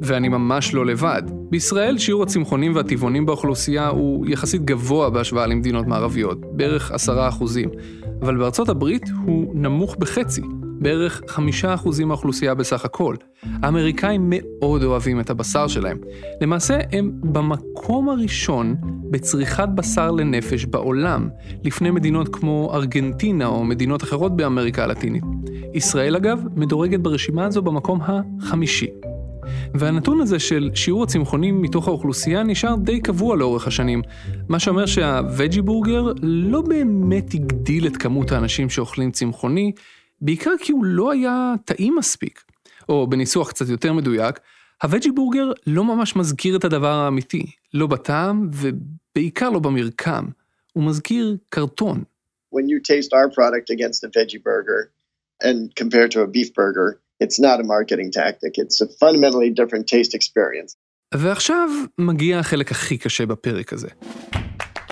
ואני 0.00 0.28
ממש 0.28 0.74
לא 0.74 0.86
לבד. 0.86 1.22
בישראל 1.50 1.98
שיעור 1.98 2.22
הצמחונים 2.22 2.74
והטבעונים 2.74 3.26
באוכלוסייה 3.26 3.88
הוא 3.88 4.26
יחסית 4.26 4.64
גבוה 4.64 5.10
בהשוואה 5.10 5.46
למדינות 5.46 5.86
מערביות, 5.86 6.38
בערך 6.56 6.92
עשרה 6.92 7.28
אחוזים. 7.28 7.68
אבל 8.22 8.36
בארצות 8.36 8.68
הברית 8.68 9.04
הוא 9.24 9.52
נמוך 9.54 9.96
בחצי, 9.96 10.42
בערך 10.80 11.22
חמישה 11.28 11.74
אחוזים 11.74 12.08
מהאוכלוסייה 12.08 12.54
בסך 12.54 12.84
הכל. 12.84 13.16
האמריקאים 13.62 14.26
מאוד 14.26 14.82
אוהבים 14.82 15.20
את 15.20 15.30
הבשר 15.30 15.68
שלהם. 15.68 15.98
למעשה 16.40 16.78
הם 16.92 17.12
במקום 17.22 18.08
הראשון 18.08 18.76
בצריכת 19.10 19.68
בשר 19.74 20.10
לנפש 20.10 20.64
בעולם, 20.64 21.28
לפני 21.64 21.90
מדינות 21.90 22.28
כמו 22.28 22.70
ארגנטינה 22.74 23.46
או 23.46 23.64
מדינות 23.64 24.02
אחרות 24.02 24.36
באמריקה 24.36 24.84
הלטינית. 24.84 25.24
ישראל 25.74 26.16
אגב 26.16 26.42
מדורגת 26.56 27.00
ברשימה 27.00 27.44
הזו 27.44 27.62
במקום 27.62 28.00
החמישי. 28.02 28.86
והנתון 29.74 30.20
הזה 30.20 30.38
של 30.38 30.70
שיעור 30.74 31.02
הצמחונים 31.02 31.62
מתוך 31.62 31.88
האוכלוסייה 31.88 32.42
נשאר 32.42 32.74
די 32.76 33.00
קבוע 33.00 33.36
לאורך 33.36 33.66
השנים, 33.66 34.02
מה 34.48 34.58
שאומר 34.58 34.86
שהווג'י 34.86 35.62
בורגר 35.62 36.12
לא 36.22 36.60
באמת 36.60 37.34
הגדיל 37.34 37.86
את 37.86 37.96
כמות 37.96 38.32
האנשים 38.32 38.70
שאוכלים 38.70 39.10
צמחוני, 39.10 39.72
בעיקר 40.20 40.52
כי 40.60 40.72
הוא 40.72 40.84
לא 40.84 41.12
היה 41.12 41.54
טעים 41.64 41.96
מספיק. 41.96 42.42
או 42.88 43.06
בניסוח 43.06 43.50
קצת 43.50 43.68
יותר 43.68 43.92
מדויק, 43.92 44.40
הווג'י 44.82 45.10
בורגר 45.10 45.52
לא 45.66 45.84
ממש 45.84 46.16
מזכיר 46.16 46.56
את 46.56 46.64
הדבר 46.64 46.92
האמיתי, 46.92 47.46
לא 47.74 47.86
בטעם 47.86 48.50
ובעיקר 48.52 49.50
לא 49.50 49.58
במרקם. 49.58 50.24
הוא 50.72 50.84
מזכיר 50.84 51.36
קרטון. 51.48 52.04
when 52.56 52.68
you 52.72 52.78
taste 52.92 53.10
our 53.18 53.28
product 53.38 53.68
against 53.76 54.00
a 54.06 54.08
veggie 54.16 54.42
burger 54.50 54.80
and 55.48 55.56
compare 55.82 56.08
to 56.14 56.18
a 56.26 56.28
beef 56.34 56.50
burger, 56.60 56.88
it's 57.24 57.38
not 57.46 57.56
a 57.62 57.64
marketing 57.74 58.10
tactic. 58.20 58.52
It's 58.62 58.78
a 58.86 58.88
fundamentally 59.02 59.50
different 59.60 59.86
taste 59.94 60.14
experience. 60.14 60.76
ועכשיו 61.14 61.68
מגיע 61.98 62.38
החלק 62.38 62.70
הכי 62.70 62.98
קשה 62.98 63.26
בפרק 63.26 63.72
הזה. 63.72 63.88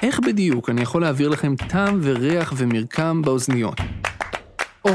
איך 0.02 0.20
בדיוק 0.20 0.70
אני 0.70 0.82
יכול 0.82 1.02
להעביר 1.02 1.28
לכם 1.28 1.54
טעם 1.68 2.00
וריח 2.02 2.52
ומרקם 2.56 3.22
באוזניות? 3.22 3.78
או, 4.84 4.90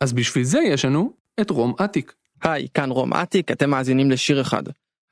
אז 0.00 0.12
בשביל 0.12 0.44
זה 0.44 0.58
יש 0.58 0.84
לנו 0.84 1.12
את 1.40 1.50
רום 1.50 1.74
אטיק. 1.84 2.14
היי, 2.42 2.68
כאן 2.74 2.90
רום 2.90 3.12
אטיק, 3.12 3.50
אתם 3.50 3.70
מאזינים 3.70 4.10
לשיר 4.10 4.40
אחד. 4.40 4.62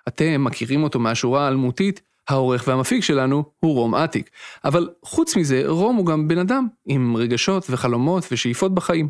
אתם 0.08 0.44
מכירים 0.44 0.82
אותו 0.82 0.98
מהשורה 0.98 1.44
האלמותית, 1.44 2.00
העורך 2.28 2.64
והמפיק 2.68 3.02
שלנו 3.02 3.44
הוא 3.60 3.74
רום 3.74 3.94
אטיק. 3.94 4.30
אבל 4.64 4.88
חוץ 5.04 5.36
מזה, 5.36 5.62
רום 5.66 5.96
הוא 5.96 6.06
גם 6.06 6.28
בן 6.28 6.38
אדם, 6.38 6.66
עם 6.86 7.16
רגשות 7.16 7.66
וחלומות 7.70 8.28
ושאיפות 8.32 8.74
בחיים. 8.74 9.08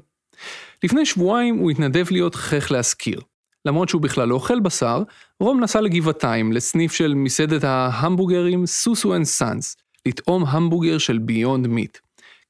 לפני 0.84 1.06
שבועיים 1.06 1.56
הוא 1.56 1.70
התנדב 1.70 2.06
להיות 2.10 2.34
חך 2.34 2.70
להשכיר. 2.70 3.20
למרות 3.64 3.88
שהוא 3.88 4.02
בכלל 4.02 4.28
לא 4.28 4.34
אוכל 4.34 4.60
בשר, 4.60 5.02
רום 5.40 5.60
נסע 5.60 5.80
לגבעתיים, 5.80 6.52
לסניף 6.52 6.92
של 6.92 7.14
מסעדת 7.14 7.64
ההמבורגרים 7.64 8.66
סוסו 8.66 9.14
אנד 9.14 9.24
סאנס, 9.24 9.76
לטעום 10.06 10.44
המבורגר 10.46 10.98
של 10.98 11.18
ביונד 11.18 11.66
מיט. 11.66 11.98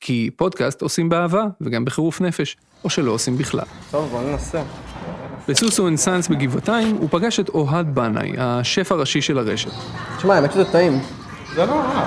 כי 0.01 0.31
פודקאסט 0.37 0.83
עושים 0.83 1.09
באהבה 1.09 1.45
וגם 1.61 1.85
בחירוף 1.85 2.21
נפש, 2.21 2.57
או 2.85 2.91
שלא 2.91 3.11
עושים 3.11 3.39
בכלל. 3.39 3.65
טוב, 3.91 4.09
בוא 4.11 4.23
ננסה. 4.23 4.63
בסוסו 5.49 5.89
אנד 5.89 5.99
סאנס 5.99 6.29
בגבעתיים 6.29 6.97
הוא 6.97 7.09
פגש 7.11 7.41
את 7.41 7.49
אוהד 7.49 7.95
בנאי, 7.95 8.33
השף 8.39 8.93
הראשי 8.93 9.21
של 9.23 9.39
הרשת. 9.39 9.71
תשמע, 10.17 10.35
האמת 10.35 10.53
שזה 10.53 10.65
טעים. 10.65 11.01
זה 11.55 11.67
לא 11.67 11.73
רע. 11.73 12.07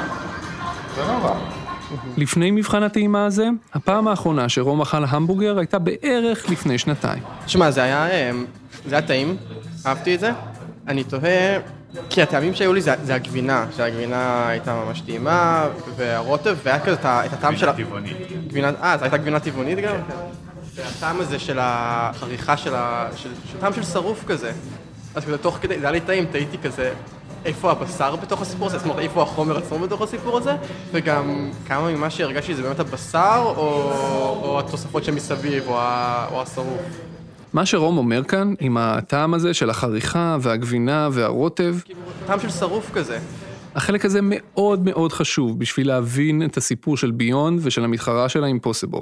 זה 0.96 1.02
לא 1.02 1.12
רע. 1.12 1.40
לפני 2.18 2.52
מבחן 2.52 2.84
הטעימה 2.84 3.26
הזה, 3.26 3.48
הפעם 3.74 4.08
האחרונה 4.08 4.50
שרום 4.50 4.82
אכל 4.82 5.04
המבורגר 5.08 5.60
הייתה 5.60 5.80
בערך 5.80 6.50
לפני 6.50 6.78
שנתיים. 6.78 7.24
תשמע, 7.46 7.72
זה 7.72 7.84
היה, 7.84 8.30
אמ, 8.30 8.46
זה 8.86 8.96
היה 8.96 9.08
טעים, 9.08 9.36
אהבתי 9.86 10.16
את 10.16 10.20
זה. 10.20 10.32
אני 10.88 11.04
תוהה, 11.04 11.60
כי 12.10 12.22
הטעמים 12.22 12.56
שהיו 12.56 12.74
לי 12.74 12.82
זה, 12.82 12.94
זה 13.04 13.16
הגבינה, 13.16 13.66
שהגבינה 13.78 14.48
הייתה 14.48 14.84
ממש 14.86 15.02
טעימה, 15.02 15.68
והרוטב, 15.96 16.58
והיה 16.64 16.80
כזה 16.80 16.94
את 16.94 17.34
הטעם 17.34 17.58
של. 17.58 17.72
גבינה 17.72 17.86
טבעונית. 17.86 18.18
גבינה, 18.48 18.72
אה, 18.84 18.98
זו 18.98 19.04
הייתה 19.04 19.18
גבינה 19.18 19.40
טבעונית 19.40 19.78
גם? 19.80 19.94
כן. 19.94 20.16
והטעם 20.80 21.22
הזה 21.22 21.40
של 21.40 21.58
החריכה 21.62 22.58
של 22.58 22.76
ה... 22.76 23.10
של, 23.16 23.30
של 23.52 23.58
טעם 23.60 23.74
של 23.74 23.84
שרוף 23.84 24.24
כזה. 24.28 24.52
אז 25.16 25.26
כזה 25.26 25.38
תוך 25.38 25.58
כדי, 25.62 25.80
זה 25.80 25.86
היה 25.86 25.92
לי 25.92 26.00
טעים, 26.00 26.26
תהיתי 26.26 26.58
כזה, 26.58 26.94
איפה 27.46 27.72
הבשר 27.72 28.16
בתוך 28.16 28.42
הסיפור 28.42 28.68
הזה? 28.68 28.78
זאת 28.78 28.86
אומרת, 28.86 29.00
איפה 29.00 29.22
החומר 29.22 29.58
עצמו 29.58 29.80
בתוך 29.80 30.02
הסיפור 30.02 30.38
הזה? 30.38 30.56
וגם 30.92 31.50
כמה 31.68 31.92
ממה 31.92 32.10
שהרגשתי 32.10 32.56
זה 32.56 32.62
באמת 32.64 32.80
הבשר, 32.80 33.42
או, 33.46 33.54
או 34.44 34.60
התוספות 34.60 35.04
שמסביב, 35.04 35.64
או, 35.68 35.78
ה, 35.80 36.28
או 36.32 36.42
השרוף. 36.42 36.82
מה 37.54 37.66
שרום 37.66 37.98
אומר 37.98 38.24
כאן, 38.24 38.54
עם 38.60 38.78
הטעם 38.78 39.34
הזה 39.34 39.54
של 39.54 39.70
החריכה 39.70 40.38
והגבינה 40.42 41.10
והרוטב, 41.12 41.76
טעם 42.28 42.40
של 42.40 42.50
שרוף 42.50 42.92
כזה. 42.94 43.20
החלק 43.76 44.06
הזה 44.06 44.20
מאוד 44.22 44.86
מאוד 44.86 45.14
חשוב 45.14 45.60
בשביל 45.60 45.88
להבין 45.88 46.44
את 46.46 46.58
הסיפור 46.58 46.98
של 46.98 47.12
ביונד 47.12 47.60
ושל 47.64 47.84
המתחרה 47.84 48.30
של 48.30 48.44
האימפוסיבול. 48.44 49.02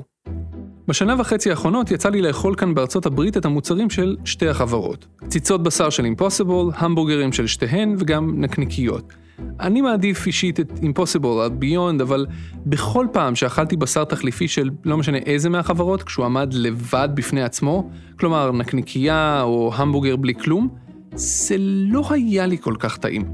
בשנה 0.87 1.15
וחצי 1.19 1.49
האחרונות 1.49 1.91
יצא 1.91 2.09
לי 2.09 2.21
לאכול 2.21 2.55
כאן 2.55 2.73
בארצות 2.73 3.05
הברית 3.05 3.37
את 3.37 3.45
המוצרים 3.45 3.89
של 3.89 4.17
שתי 4.25 4.47
החברות. 4.47 5.07
ציצות 5.27 5.63
בשר 5.63 5.89
של 5.89 6.05
אימפוסיבול, 6.05 6.71
המבורגרים 6.75 7.33
של 7.33 7.47
שתיהן 7.47 7.95
וגם 7.99 8.41
נקניקיות. 8.41 9.13
אני 9.59 9.81
מעדיף 9.81 10.27
אישית 10.27 10.59
את 10.59 10.71
אימפוסיבול 10.81 11.41
עד 11.41 11.59
ביונד, 11.59 12.01
אבל 12.01 12.25
בכל 12.65 13.07
פעם 13.11 13.35
שאכלתי 13.35 13.75
בשר 13.75 14.03
תחליפי 14.03 14.47
של 14.47 14.69
לא 14.85 14.97
משנה 14.97 15.17
איזה 15.17 15.49
מהחברות, 15.49 16.03
כשהוא 16.03 16.25
עמד 16.25 16.53
לבד 16.53 17.09
בפני 17.13 17.43
עצמו, 17.43 17.89
כלומר 18.19 18.51
נקניקייה 18.51 19.41
או 19.41 19.71
המבורגר 19.75 20.15
בלי 20.15 20.35
כלום, 20.35 20.67
זה 21.15 21.55
לא 21.59 22.03
היה 22.09 22.45
לי 22.45 22.57
כל 22.57 22.75
כך 22.79 22.97
טעים. 22.97 23.25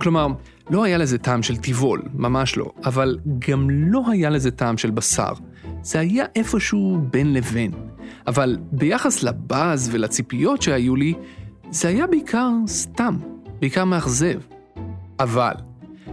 כלומר, 0.00 0.26
לא 0.70 0.84
היה 0.84 0.98
לזה 0.98 1.18
טעם 1.18 1.42
של 1.42 1.56
טבעול, 1.56 2.02
ממש 2.14 2.56
לא, 2.56 2.66
אבל 2.84 3.18
גם 3.48 3.70
לא 3.70 4.02
היה 4.10 4.30
לזה 4.30 4.50
טעם 4.50 4.78
של 4.78 4.90
בשר. 4.90 5.32
זה 5.86 6.00
היה 6.00 6.24
איפשהו 6.36 6.98
בין 7.10 7.32
לבין. 7.32 7.70
אבל 8.26 8.56
ביחס 8.72 9.22
לבאז 9.22 9.88
ולציפיות 9.92 10.62
שהיו 10.62 10.96
לי, 10.96 11.14
זה 11.70 11.88
היה 11.88 12.06
בעיקר 12.06 12.50
סתם, 12.66 13.16
בעיקר 13.60 13.84
מאכזב. 13.84 14.40
אבל, 15.20 15.52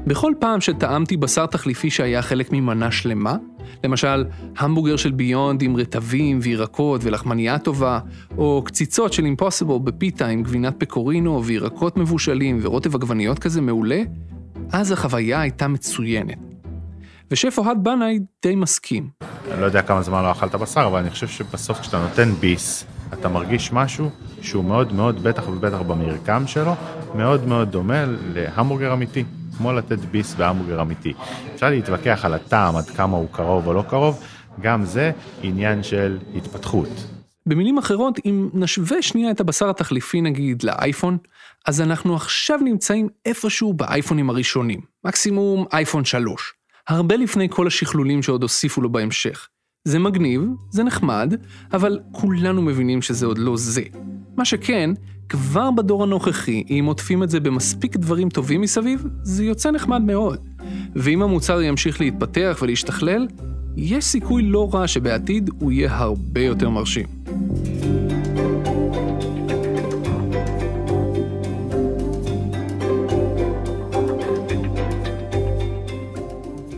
בכל 0.08 0.34
פעם 0.40 0.62
שטעמתי 0.62 1.18
בשר 1.18 1.46
תחליפי 1.46 1.90
שהיה 1.90 2.22
חלק 2.22 2.52
ממנה 2.52 2.92
שלמה, 2.92 3.36
למשל, 3.84 4.26
המבורגר 4.58 4.96
של 4.96 5.12
ביונד 5.12 5.62
עם 5.62 5.76
רטבים 5.76 6.40
וירקות 6.42 7.02
ולחמנייה 7.04 7.60
טובה, 7.60 8.00
או 8.38 8.62
קציצות 8.66 9.14
של 9.14 9.26
אימפוסיבול 9.26 9.80
בפיתה 9.84 10.28
עם 10.28 10.44
גבינת 10.44 10.76
פקורינו 10.78 11.44
וירקות 11.46 11.98
מבושלים 11.98 12.60
ורוטב 12.62 12.96
עגבניות 12.96 13.40
כזה 13.40 13.62
מעולה, 13.62 14.02
אז 14.72 14.92
החוויה 14.92 15.42
הייתה 15.42 15.68
מצוינת. 15.68 16.53
ושף 17.34 17.56
אוהד 17.58 17.78
בנאי 17.84 18.20
די 18.44 18.56
מסכים. 18.56 19.10
אני 19.52 19.62
לא 19.62 19.66
יודע 19.66 19.82
כמה 19.82 20.02
זמן 20.02 20.24
לא 20.24 20.32
אכלת 20.32 20.56
בשר, 20.56 20.86
אבל 20.88 21.00
אני 21.00 21.10
חושב 21.10 21.28
שבסוף 21.28 21.80
כשאתה 21.80 22.00
נותן 22.00 22.32
ביס, 22.32 22.86
אתה 23.14 23.30
מרגיש 23.30 23.74
משהו 23.74 24.10
שהוא 24.42 24.64
מאוד 24.64 24.94
מאוד, 24.94 25.24
בטח 25.24 25.48
ובטח 25.48 25.82
במרקם 25.82 26.48
שלו, 26.48 26.74
מאוד 27.16 27.48
מאוד 27.48 27.72
דומה 27.72 28.04
להמבורגר 28.34 28.94
אמיתי, 28.94 29.24
כמו 29.58 29.74
לתת 29.74 30.00
ביס 30.00 30.36
בהמבורגר 30.36 30.82
אמיתי. 30.82 31.14
אפשר 31.56 31.70
להתווכח 31.70 32.26
על 32.26 32.34
הטעם, 32.34 32.76
עד 32.76 32.90
כמה 32.90 33.18
הוא 33.18 33.28
קרוב 33.32 33.68
או 33.68 33.74
לא 33.74 33.84
קרוב, 33.90 34.24
גם 34.62 34.86
זה 34.86 35.12
עניין 35.42 35.84
של 35.84 36.20
התפתחות. 36.36 36.90
במילים 37.46 37.78
אחרות, 37.78 38.20
אם 38.26 38.50
נשווה 38.54 39.02
שנייה 39.02 39.32
את 39.32 39.40
הבשר 39.40 39.70
התחליפי 39.70 40.22
נגיד 40.22 40.64
לאייפון, 40.64 41.18
אז 41.68 41.82
אנחנו 41.82 42.16
עכשיו 42.16 42.60
נמצאים 42.64 43.10
איפשהו 43.26 43.74
באייפונים 43.74 44.30
הראשונים, 44.30 44.80
מקסימום 45.06 45.66
אייפון 45.74 46.06
3. 46.06 46.63
הרבה 46.88 47.16
לפני 47.16 47.50
כל 47.50 47.68
השכלולים 47.68 48.24
שעוד 48.24 48.42
הוסיפו 48.42 48.82
לו 48.82 48.92
בהמשך. 48.92 49.48
זה 49.88 50.00
מגניב, 50.00 50.42
זה 50.70 50.84
נחמד, 50.84 51.34
אבל 51.74 52.00
כולנו 52.12 52.62
מבינים 52.62 53.02
שזה 53.02 53.26
עוד 53.26 53.38
לא 53.38 53.58
זה. 53.58 53.84
מה 54.38 54.46
שכן, 54.46 54.90
כבר 55.30 55.72
בדור 55.72 56.04
הנוכחי, 56.04 56.64
אם 56.70 56.84
עוטפים 56.88 57.24
את 57.24 57.30
זה 57.30 57.40
במספיק 57.40 57.96
דברים 57.98 58.30
טובים 58.30 58.62
מסביב, 58.62 59.06
זה 59.24 59.44
יוצא 59.44 59.72
נחמד 59.72 60.02
מאוד. 60.02 60.40
ואם 60.96 61.22
המוצר 61.22 61.62
ימשיך 61.62 62.02
להתפתח 62.02 62.60
ולהשתכלל, 62.62 63.28
יש 63.78 64.06
סיכוי 64.06 64.44
לא 64.44 64.70
רע 64.74 64.88
שבעתיד 64.88 65.50
הוא 65.60 65.72
יהיה 65.72 65.96
הרבה 65.98 66.42
יותר 66.42 66.70
מרשים. 66.70 67.08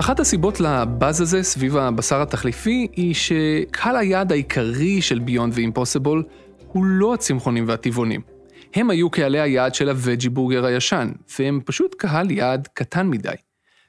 אחת 0.06 0.20
הסיבות 0.20 0.60
לבאז 0.60 1.22
הזה 1.22 1.44
סביב 1.44 1.78
הבשר 1.78 2.22
התחליפי 2.22 2.88
היא 2.96 3.14
שקהל 3.14 3.96
היעד 3.98 4.32
העיקרי 4.32 5.02
של 5.02 5.20
ביונד 5.20 5.54
ואימפוסיבול 5.56 6.24
הוא 6.68 6.86
לא 6.86 7.14
הצמחונים 7.14 7.68
והטבעונים. 7.68 8.22
הם 8.76 8.90
היו 8.90 9.10
קהלי 9.10 9.40
היעד 9.40 9.76
של 9.76 9.90
הווג'י 9.90 10.30
בורגר 10.30 10.66
הישן, 10.66 11.12
והם 11.40 11.62
פשוט 11.66 11.96
קהל 11.96 12.32
יעד 12.32 12.68
קטן 12.74 13.08
מדי. 13.08 13.34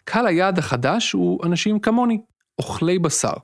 קהל 0.05 0.27
היעד 0.27 0.59
החדש 0.59 1.13
הוא 1.13 1.45
אנשים 1.45 1.79
כמוני, 1.79 2.21
אוכלי 2.59 2.99
בשר. 2.99 3.35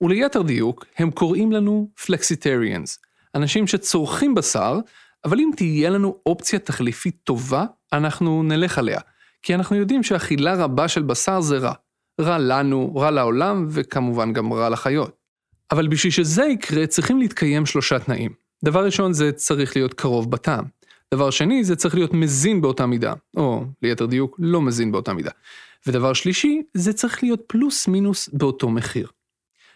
וליתר 0.00 0.42
דיוק, 0.42 0.84
הם 0.98 1.10
קוראים 1.10 1.52
לנו 1.52 1.88
פלקסיטריאנס, 2.06 2.98
אנשים 3.34 3.66
שצורכים 3.66 4.34
בשר, 4.34 4.78
אבל 5.24 5.40
אם 5.40 5.50
תהיה 5.56 5.90
לנו 5.90 6.16
אופציה 6.26 6.58
תחליפית 6.58 7.16
טובה, 7.24 7.64
אנחנו 7.92 8.42
נלך 8.42 8.78
עליה. 8.78 9.00
כי 9.42 9.54
אנחנו 9.54 9.76
יודעים 9.76 10.02
שאכילה 10.02 10.54
רבה 10.54 10.88
של 10.88 11.02
בשר 11.02 11.40
זה 11.40 11.58
רע. 11.58 11.72
רע 12.20 12.38
לנו, 12.38 12.96
רע 12.96 13.10
לעולם, 13.10 13.66
וכמובן 13.70 14.32
גם 14.32 14.52
רע 14.52 14.68
לחיות. 14.68 15.16
אבל 15.70 15.88
בשביל 15.88 16.12
שזה 16.12 16.44
יקרה, 16.44 16.86
צריכים 16.86 17.18
להתקיים 17.18 17.66
שלושה 17.66 17.98
תנאים. 17.98 18.30
דבר 18.64 18.84
ראשון, 18.84 19.12
זה 19.12 19.32
צריך 19.32 19.76
להיות 19.76 19.94
קרוב 19.94 20.30
בטעם. 20.30 20.64
דבר 21.14 21.30
שני, 21.30 21.64
זה 21.64 21.76
צריך 21.76 21.94
להיות 21.94 22.14
מזין 22.14 22.60
באותה 22.60 22.86
מידה, 22.86 23.12
או 23.36 23.64
ליתר 23.82 24.06
דיוק, 24.06 24.36
לא 24.38 24.62
מזין 24.62 24.92
באותה 24.92 25.12
מידה. 25.12 25.30
ודבר 25.86 26.12
שלישי, 26.12 26.62
זה 26.74 26.92
צריך 26.92 27.22
להיות 27.22 27.40
פלוס 27.46 27.88
מינוס 27.88 28.28
באותו 28.32 28.68
מחיר. 28.68 29.08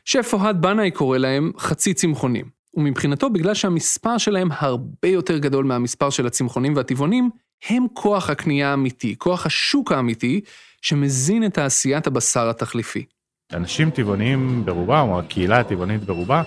שף 0.05 0.31
אוהד 0.33 0.63
בנאי 0.63 0.91
קורא 0.91 1.19
להם 1.19 1.53
חצי 1.59 1.95
צמחונים, 1.95 2.45
ומבחינתו, 2.75 3.31
בגלל 3.31 3.55
שהמספר 3.55 4.19
שלהם 4.19 4.49
הרבה 4.53 5.09
יותר 5.09 5.39
גדול 5.39 5.65
מהמספר 5.65 6.11
של 6.11 6.27
הצמחונים 6.27 6.77
והטבעונים, 6.77 7.31
הם 7.69 7.87
כוח 7.93 8.31
הקנייה 8.31 8.71
האמיתי, 8.71 9.15
כוח 9.19 9.47
השוק 9.47 9.93
האמיתי, 9.93 10.41
שמזין 10.83 11.45
את 11.45 11.55
תעשיית 11.55 12.07
הבשר 12.07 12.49
התחליפי. 12.49 13.05
אנשים 13.53 13.91
טבעוניים 13.91 14.63
ברובם, 14.65 15.09
או 15.09 15.19
הקהילה 15.19 15.61
הטבעונית 15.61 16.05
ברובה, 16.05 16.43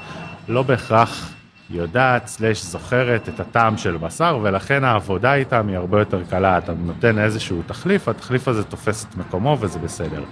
לא 0.48 0.63
בהכרח 0.63 1.34
יודעת, 1.69 2.28
סלש 2.28 2.63
זוכרת 2.63 3.30
את 3.30 3.39
הטעם 3.39 3.78
של 3.78 3.98
בשר, 3.98 4.39
ולכן 4.43 4.84
העבודה 4.84 5.34
איתם 5.34 5.67
היא 5.67 5.78
הרבה 5.78 6.00
יותר 6.00 6.24
קלה. 6.30 6.58
אתה 6.58 6.74
נותן 6.74 7.19
איזשהו 7.19 7.62
תחליף, 7.67 8.08
התחליף 8.08 8.48
הזה 8.48 8.63
תופס 8.63 9.06
את 9.06 9.15
מקומו 9.15 9.58
וזה 9.60 9.80
בסדר. 9.80 10.24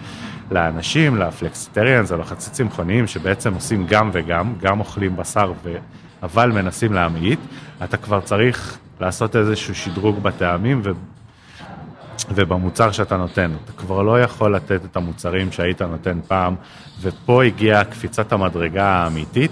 לאנשים, 0.52 1.18
לפלקסיטריאנס 1.18 2.12
או 2.12 2.18
לחצי 2.18 2.52
צמחוניים 2.52 3.08
שבעצם 3.08 3.54
עושים 3.54 3.86
גם 3.88 4.10
וגם, 4.14 4.54
גם 4.62 4.80
אוכלים 4.80 5.16
בשר 5.16 5.54
ו... 5.64 5.78
אבל 6.24 6.52
מנסים 6.52 6.94
להמעיט, 6.94 7.40
אתה 7.84 7.98
כבר 7.98 8.22
צריך 8.22 8.78
לעשות 9.02 9.36
איזשהו 9.36 9.76
שדרוג 9.76 10.20
בטעמים 10.24 10.82
ו... 10.84 10.92
ובמוצר 12.30 12.92
שאתה 12.92 13.18
נותן. 13.18 13.52
אתה 13.66 13.72
כבר 13.72 14.02
לא 14.02 14.22
יכול 14.22 14.56
לתת 14.56 14.86
את 14.86 14.96
המוצרים 14.96 15.52
שהיית 15.52 15.82
נותן 15.82 16.20
פעם, 16.28 16.56
ופה 17.02 17.44
הגיעה 17.44 17.86
קפיצת 17.86 18.32
המדרגה 18.32 18.86
האמיתית 18.86 19.52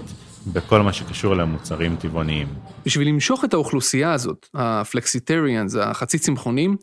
בכל 0.52 0.82
מה 0.82 0.92
שקשור 0.92 1.34
למוצרים 1.34 1.96
טבעוניים. 1.96 2.48
בשביל 2.86 3.08
למשוך 3.08 3.44
את 3.44 3.54
האוכלוסייה 3.54 4.12
הזאת, 4.12 4.48
הפלקסיטריאנס, 4.54 5.76
החצי 5.76 6.18
צמחונים, 6.18 6.76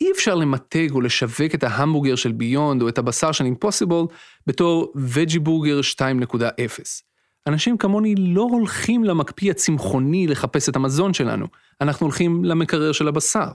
אי 0.00 0.12
אפשר 0.12 0.34
למתג 0.34 0.90
או 0.90 1.00
לשווק 1.00 1.54
את 1.54 1.64
ההמבורגר 1.64 2.14
של 2.14 2.32
ביונד 2.32 2.82
או 2.82 2.88
את 2.88 2.98
הבשר 2.98 3.32
של 3.32 3.44
אימפוסיבול 3.44 4.06
בתור 4.46 4.92
וג'י 4.96 5.38
בורגר 5.38 5.80
2.0. 5.80 7.05
אנשים 7.46 7.76
כמוני 7.76 8.14
לא 8.14 8.42
הולכים 8.42 9.04
למקפיא 9.04 9.50
הצמחוני 9.50 10.26
לחפש 10.26 10.68
את 10.68 10.76
המזון 10.76 11.14
שלנו, 11.14 11.46
אנחנו 11.80 12.06
הולכים 12.06 12.44
למקרר 12.44 12.92
של 12.92 13.08
הבשר. 13.08 13.46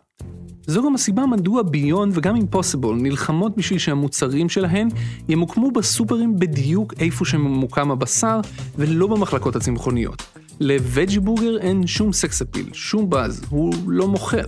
זו 0.68 0.84
גם 0.84 0.96
הסיבה 0.96 1.26
מדוע 1.26 1.64
ביונד 1.64 2.18
וגם 2.18 2.36
אימפוסיבול 2.36 2.96
נלחמות 3.02 3.58
בשביל 3.58 3.80
שהמוצרים 3.80 4.50
שלהן 4.50 4.90
ימוקמו 5.30 5.72
בסופרים 5.72 6.40
בדיוק 6.40 6.94
איפה 7.00 7.26
שממוקם 7.26 7.92
הבשר, 7.92 8.40
ולא 8.78 9.08
במחלקות 9.08 9.56
הצמחוניות. 9.56 10.24
לווג'י 10.60 11.20
בורגר 11.20 11.58
אין 11.58 11.88
שום 11.88 12.14
סקס 12.14 12.42
אפיל, 12.42 12.70
שום 12.74 13.10
באז, 13.10 13.46
הוא 13.50 13.74
לא 13.88 14.08
מוכר. 14.08 14.46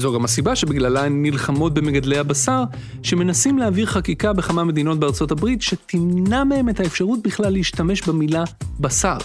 זו 0.00 0.12
גם 0.12 0.24
הסיבה 0.24 0.56
שבגללה 0.56 1.04
הן 1.04 1.22
נלחמות 1.22 1.74
במגדלי 1.74 2.18
הבשר, 2.18 2.62
שמנסים 3.02 3.58
להעביר 3.58 3.86
חקיקה 3.86 4.32
בכמה 4.32 4.64
מדינות 4.64 4.98
בארצות 4.98 5.30
הברית 5.30 5.62
שתמנע 5.62 6.44
מהם 6.44 6.68
את 6.68 6.80
האפשרות 6.80 7.22
בכלל 7.22 7.52
להשתמש 7.52 8.02
במילה 8.02 8.44
בשר. 8.80 9.18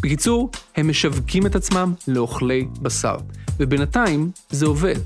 בקיצור, 0.00 0.50
הם 0.76 0.88
משווקים 0.88 1.46
את 1.46 1.56
עצמם 1.56 1.94
לאוכלי 2.08 2.66
בשר, 2.82 3.16
ובינתיים 3.58 4.30
זה 4.50 4.66
עובד. 4.66 4.96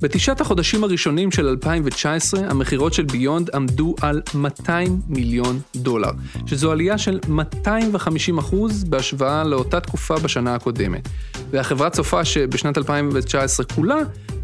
בתשעת 0.00 0.40
החודשים 0.40 0.84
הראשונים 0.84 1.30
של 1.30 1.46
2019, 1.46 2.40
המכירות 2.50 2.94
של 2.94 3.04
ביונד 3.04 3.50
עמדו 3.54 3.94
על 4.00 4.22
200 4.34 5.00
מיליון 5.08 5.60
דולר, 5.76 6.10
שזו 6.46 6.72
עלייה 6.72 6.98
של 6.98 7.18
250 7.28 8.38
אחוז 8.38 8.84
בהשוואה 8.84 9.44
לאותה 9.44 9.80
תקופה 9.80 10.18
בשנה 10.18 10.54
הקודמת. 10.54 11.08
והחברה 11.50 11.90
צופה 11.90 12.24
שבשנת 12.24 12.78
2019 12.78 13.66
כולה, 13.66 13.96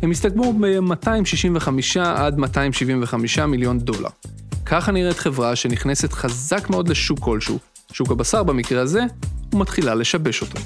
הם 0.03 0.11
יסתכמו 0.11 0.53
ב-265 0.53 2.01
עד 2.01 2.39
275 2.39 3.39
מיליון 3.39 3.79
דולר. 3.79 4.09
ככה 4.67 4.93
נראית 4.93 5.17
חברה 5.17 5.57
שנכנסת 5.57 6.13
חזק 6.13 6.71
מאוד 6.71 6.89
לשוק 6.89 7.19
כלשהו, 7.19 7.59
שוק 7.93 8.11
הבשר 8.11 8.43
במקרה 8.43 8.83
הזה, 8.83 9.01
ומתחילה 9.55 9.95
לשבש 9.95 10.43
אותו. 10.43 10.59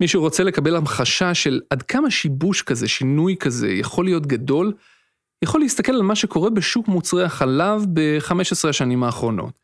מי 0.00 0.08
שרוצה 0.08 0.42
לקבל 0.42 0.76
המחשה 0.76 1.34
של 1.34 1.60
עד 1.70 1.82
כמה 1.82 2.10
שיבוש 2.10 2.62
כזה, 2.62 2.88
שינוי 2.88 3.36
כזה, 3.40 3.68
יכול 3.68 4.04
להיות 4.04 4.26
גדול, 4.26 4.72
יכול 5.44 5.60
להסתכל 5.60 5.92
על 5.92 6.02
מה 6.02 6.14
שקורה 6.14 6.50
בשוק 6.50 6.88
מוצרי 6.88 7.24
החלב 7.24 7.84
ב-15 7.92 8.68
השנים 8.68 9.02
האחרונות. 9.02 9.60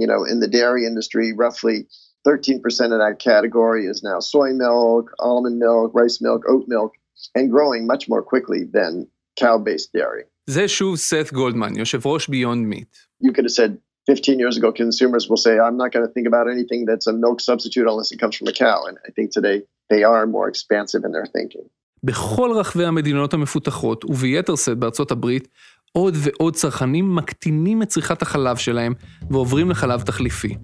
You 0.00 0.06
know, 0.06 0.32
in 0.32 0.40
the 0.44 0.48
dairy 0.48 0.84
industry, 0.90 1.32
roughly 1.44 1.86
13% 2.28 2.92
of 2.94 2.98
that 3.04 3.16
category 3.18 3.86
is 3.92 4.02
now 4.02 4.18
soy 4.20 4.50
milk, 4.64 5.04
almond 5.20 5.58
milk, 5.58 5.88
rice 5.94 6.20
milk, 6.20 6.42
oat 6.52 6.66
milk, 6.68 6.92
and 7.34 7.50
growing 7.50 7.86
much 7.86 8.08
more 8.08 8.22
quickly 8.22 8.62
than 8.76 9.06
cow-based 9.40 9.92
dairy. 9.94 10.24
זה 10.46 10.68
שוב 10.68 10.96
סת 10.96 11.32
גולדמן, 11.32 11.76
יושב 11.76 12.06
ראש 12.06 12.28
ביונד 12.28 12.66
מיט. 12.66 12.96
You 13.22 13.32
could 13.32 13.44
have 13.44 13.56
said 13.56 13.78
15 14.10 14.38
years 14.38 14.56
ago, 14.56 14.72
consumers 14.72 15.28
will 15.28 15.42
say, 15.46 15.58
I'm 15.58 15.76
not 15.76 15.90
going 15.92 16.06
to 16.06 16.12
think 16.16 16.26
about 16.28 16.46
anything 16.48 16.84
that's 16.88 17.06
a 17.08 17.12
milk 17.12 17.40
substitute 17.40 17.86
unless 17.92 18.12
it 18.12 18.18
comes 18.22 18.36
from 18.38 18.46
a 18.46 18.52
cow. 18.52 18.78
And 18.88 18.96
I 19.08 19.10
think 19.16 19.26
today 19.38 19.58
they 19.92 20.02
are 20.04 20.24
more 20.36 20.46
expansive 20.48 21.02
in 21.06 21.12
their 21.12 21.26
thinking. 21.36 21.66
בכל 22.04 22.52
רחבי 22.54 22.84
המדינות 22.84 23.34
המפותחות, 23.34 24.04
וביתר 24.04 24.56
שאת 24.56 24.78
בארצות 24.78 25.10
הברית, 25.10 25.48
עוד 25.92 26.14
ועוד 26.22 26.56
צרכנים 26.56 27.14
מקטינים 27.14 27.82
את 27.82 27.88
צריכת 27.88 28.22
החלב 28.22 28.56
שלהם 28.56 28.94
ועוברים 29.30 29.70
לחלב 29.70 30.02
תחליפי. 30.02 30.56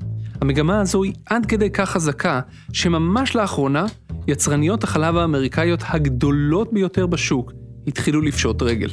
המגמה 0.43 0.81
הזו 0.81 1.03
היא 1.03 1.13
עד 1.27 1.47
כדי 1.47 1.71
כך 1.71 1.91
חזקה, 1.91 2.41
שממש 2.73 3.37
לאחרונה, 3.37 3.85
יצרניות 4.29 4.85
החלב 4.85 5.17
האמריקאיות 5.17 5.81
הגדולות 5.89 6.73
ביותר 6.73 7.07
בשוק 7.07 7.53
התחילו 7.87 8.21
לפשוט 8.21 8.63
רגל. 8.63 8.89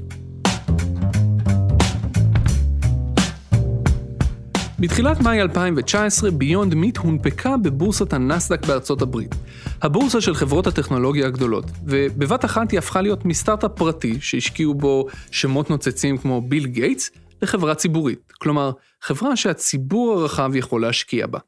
בתחילת 4.80 5.22
מאי 5.22 5.42
2019 5.42 6.32
ביונד 6.32 6.74
מיט 6.74 6.98
הונפקה 6.98 7.58
בבורסת 7.58 8.14
הנסדק 8.14 8.66
בארצות 8.66 9.02
הברית, 9.02 9.36
הבורסה 9.82 10.22
של 10.22 10.34
חברות 10.34 10.68
הטכנולוגיה 10.68 11.28
הגדולות, 11.28 11.66
ובבת 11.86 12.46
אחת 12.46 12.72
היא 12.72 12.78
הפכה 12.78 13.02
להיות 13.02 13.26
מסטארט-אפ 13.26 13.72
פרטי 13.76 14.18
שהשקיעו 14.22 14.74
בו 14.74 15.08
שמות 15.32 15.70
נוצצים 15.70 16.18
כמו 16.18 16.42
ביל 16.42 16.68
גייטס 16.68 17.12
לחברה 17.42 17.76
ציבורית, 17.76 18.34
כלומר, 18.40 18.72
חברה 19.02 19.36
שהציבור 19.36 20.14
הרחב 20.14 20.52
יכול 20.56 20.82
להשקיע 20.82 21.28
בה. 21.28 21.40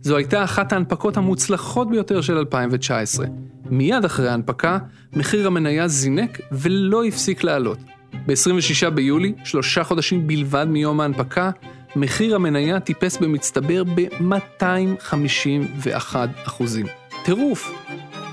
זו 0.00 0.16
הייתה 0.16 0.44
אחת 0.44 0.72
ההנפקות 0.72 1.16
המוצלחות 1.16 1.90
ביותר 1.90 2.20
של 2.20 2.36
2019. 2.36 3.26
מיד 3.64 4.04
אחרי 4.04 4.28
ההנפקה, 4.28 4.78
מחיר 5.12 5.46
המניה 5.46 5.88
זינק 5.88 6.40
ולא 6.52 7.04
הפסיק 7.04 7.44
לעלות. 7.44 7.78
ב-26 8.26 8.90
ביולי, 8.90 9.34
שלושה 9.44 9.84
חודשים 9.84 10.26
בלבד 10.26 10.66
מיום 10.68 11.00
ההנפקה, 11.00 11.50
מחיר 11.96 12.34
המניה 12.34 12.80
טיפס 12.80 13.16
במצטבר 13.16 13.84
ב-251 13.84 16.16
אחוזים. 16.44 16.86
טירוף. 17.24 17.72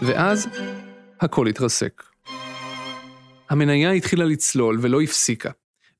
ואז 0.02 0.48
הכל 1.22 1.48
התרסק. 1.48 2.04
המניה 3.50 3.92
התחילה 3.92 4.26
לצלול 4.26 4.80
ולא 4.82 5.02
הפסיקה. 5.02 5.50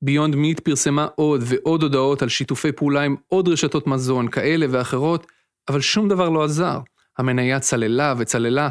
ביונד 0.02 0.34
מיט 0.34 0.60
פרסמה 0.60 1.06
עוד 1.14 1.40
ועוד 1.44 1.82
הודעות 1.82 2.22
על 2.22 2.28
שיתופי 2.28 2.72
פעולה 2.72 3.02
עם 3.02 3.16
עוד 3.28 3.48
רשתות 3.48 3.86
מזון 3.86 4.28
כאלה 4.28 4.66
ואחרות, 4.70 5.26
אבל 5.68 5.80
שום 5.80 6.08
דבר 6.08 6.28
לא 6.28 6.44
עזר. 6.44 6.80
המניה 7.18 7.60
צללה 7.60 8.14
וצללה. 8.18 8.68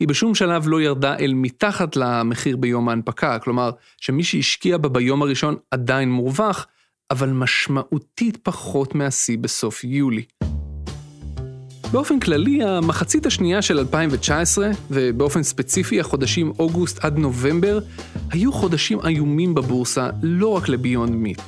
היא 0.00 0.08
בשום 0.08 0.34
שלב 0.34 0.68
לא 0.68 0.82
ירדה 0.82 1.16
אל 1.16 1.34
מתחת 1.34 1.96
למחיר 1.96 2.56
ביום 2.56 2.88
ההנפקה, 2.88 3.38
כלומר, 3.38 3.70
שמי 4.00 4.24
שהשקיע 4.24 4.78
בה 4.78 4.88
ביום 4.88 5.22
הראשון 5.22 5.56
עדיין 5.70 6.10
מורווח, 6.10 6.66
אבל 7.10 7.28
משמעותית 7.28 8.36
פחות 8.36 8.94
מהשיא 8.94 9.38
בסוף 9.38 9.84
יולי. 9.84 10.22
באופן 11.92 12.20
כללי, 12.20 12.62
המחצית 12.64 13.26
השנייה 13.26 13.62
של 13.62 13.78
2019, 13.78 14.70
ובאופן 14.90 15.42
ספציפי 15.42 16.00
החודשים 16.00 16.52
אוגוסט 16.58 17.04
עד 17.04 17.18
נובמבר, 17.18 17.78
היו 18.30 18.52
חודשים 18.52 18.98
איומים 19.06 19.54
בבורסה 19.54 20.08
לא 20.22 20.48
רק 20.48 20.68
לביונד 20.68 21.14
מיט. 21.14 21.40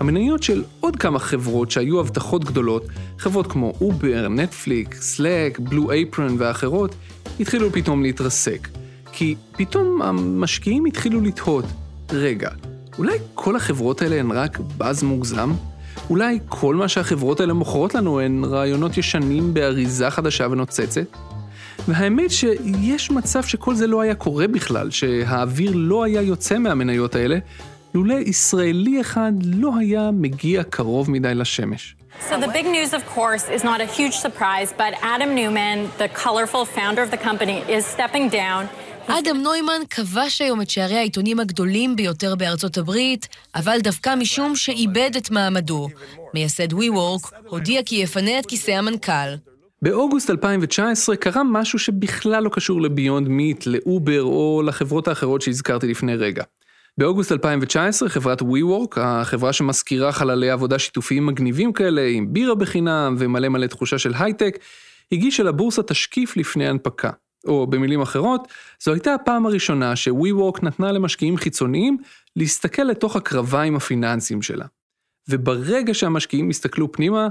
המניות 0.00 0.42
של 0.42 0.64
עוד 0.80 0.96
כמה 0.96 1.18
חברות 1.18 1.70
שהיו 1.70 2.00
הבטחות 2.00 2.44
גדולות, 2.44 2.84
חברות 3.18 3.46
כמו 3.46 3.72
אובר, 3.80 4.28
נטפליקס, 4.28 4.94
סלאק, 4.94 5.58
בלו 5.58 5.90
אייפרן 5.90 6.36
ואחרות, 6.38 6.94
התחילו 7.40 7.72
פתאום 7.72 8.02
להתרסק. 8.02 8.68
כי 9.12 9.34
פתאום 9.52 10.02
המשקיעים 10.02 10.84
התחילו 10.84 11.20
לתהות, 11.20 11.64
רגע, 12.12 12.50
אולי 12.98 13.18
כל 13.34 13.56
החברות 13.56 14.02
האלה 14.02 14.16
הן 14.16 14.30
רק 14.30 14.58
באז 14.76 15.02
מוגזם? 15.02 15.52
אולי 16.10 16.38
כל 16.48 16.74
מה 16.74 16.88
שהחברות 16.88 17.40
האלה 17.40 17.52
מוכרות 17.52 17.94
לנו 17.94 18.20
הן 18.20 18.44
רעיונות 18.44 18.98
ישנים 18.98 19.54
באריזה 19.54 20.10
חדשה 20.10 20.46
ונוצצת? 20.50 21.00
והאמת 21.88 22.30
שיש 22.30 23.10
מצב 23.10 23.42
שכל 23.42 23.74
זה 23.74 23.86
לא 23.86 24.00
היה 24.00 24.14
קורה 24.14 24.48
בכלל, 24.48 24.90
שהאוויר 24.90 25.72
לא 25.74 26.04
היה 26.04 26.22
יוצא 26.22 26.58
מהמניות 26.58 27.14
האלה, 27.14 27.38
לולא 27.94 28.14
ישראלי 28.14 29.00
אחד 29.00 29.32
לא 29.44 29.70
היה 29.78 30.10
מגיע 30.12 30.62
קרוב 30.62 31.10
מדי 31.10 31.34
לשמש. 31.34 31.94
So 32.30 32.32
the 32.32 32.48
big 32.48 32.66
news, 32.66 32.92
of 32.92 33.02
course, 33.16 33.44
is 33.56 33.62
not 33.62 33.80
a 33.80 33.86
huge 33.98 34.16
surprise, 34.26 34.72
but 34.82 34.92
Adam 35.14 35.30
Newman, 35.40 35.78
the 35.98 36.08
colorful 36.24 36.64
founder 36.76 37.02
of 37.06 37.10
the 37.14 37.20
company, 37.28 37.58
is 37.76 37.86
stepping 37.86 38.28
down. 38.28 38.62
אדם 39.10 39.36
נוימן 39.42 39.80
כבש 39.90 40.40
היום 40.40 40.62
את 40.62 40.70
שערי 40.70 40.96
העיתונים 40.96 41.40
הגדולים 41.40 41.96
ביותר 41.96 42.34
בארצות 42.34 42.78
הברית, 42.78 43.28
אבל 43.54 43.78
דווקא 43.82 44.14
משום 44.14 44.56
שאיבד 44.56 45.10
את 45.16 45.30
מעמדו. 45.30 45.88
מייסד 46.34 46.72
WeWork 46.72 47.34
הודיע 47.46 47.82
כי 47.82 47.96
יפנה 47.96 48.38
את 48.38 48.46
כיסא 48.46 48.70
המנכ"ל. 48.70 49.34
באוגוסט 49.82 50.30
2019 50.30 51.16
קרה 51.16 51.42
משהו 51.44 51.78
שבכלל 51.78 52.44
לא 52.44 52.48
קשור 52.48 52.82
לביונד 52.82 53.28
מיט, 53.28 53.66
לאובר 53.66 54.22
או 54.22 54.62
לחברות 54.66 55.08
האחרות 55.08 55.42
שהזכרתי 55.42 55.86
לפני 55.86 56.16
רגע. 56.16 56.42
באוגוסט 56.98 57.32
2019 57.32 58.08
חברת 58.08 58.42
WeWork, 58.42 59.00
החברה 59.00 59.52
שמזכירה 59.52 60.12
חללי 60.12 60.50
עבודה 60.50 60.78
שיתופיים 60.78 61.26
מגניבים 61.26 61.72
כאלה 61.72 62.06
עם 62.06 62.32
בירה 62.32 62.54
בחינם 62.54 63.16
ומלא 63.18 63.48
מלא 63.48 63.66
תחושה 63.66 63.98
של 63.98 64.12
הייטק, 64.18 64.58
הגישה 65.12 65.42
לבורסה 65.42 65.82
תשקיף 65.82 66.36
לפני 66.36 66.68
הנפקה. 66.68 67.10
או 67.46 67.66
במילים 67.66 68.00
אחרות, 68.00 68.48
זו 68.82 68.92
הייתה 68.92 69.14
הפעם 69.14 69.46
הראשונה 69.46 69.96
ש-WeWork 69.96 70.58
נתנה 70.62 70.92
למשקיעים 70.92 71.36
חיצוניים 71.36 71.98
להסתכל 72.36 72.82
לתוך 72.82 73.16
הקרביים 73.16 73.76
הפיננסיים 73.76 74.42
שלה. 74.42 74.66
וברגע 75.28 75.94
שהמשקיעים 75.94 76.50
הסתכלו 76.50 76.92
פנימה, 76.92 77.28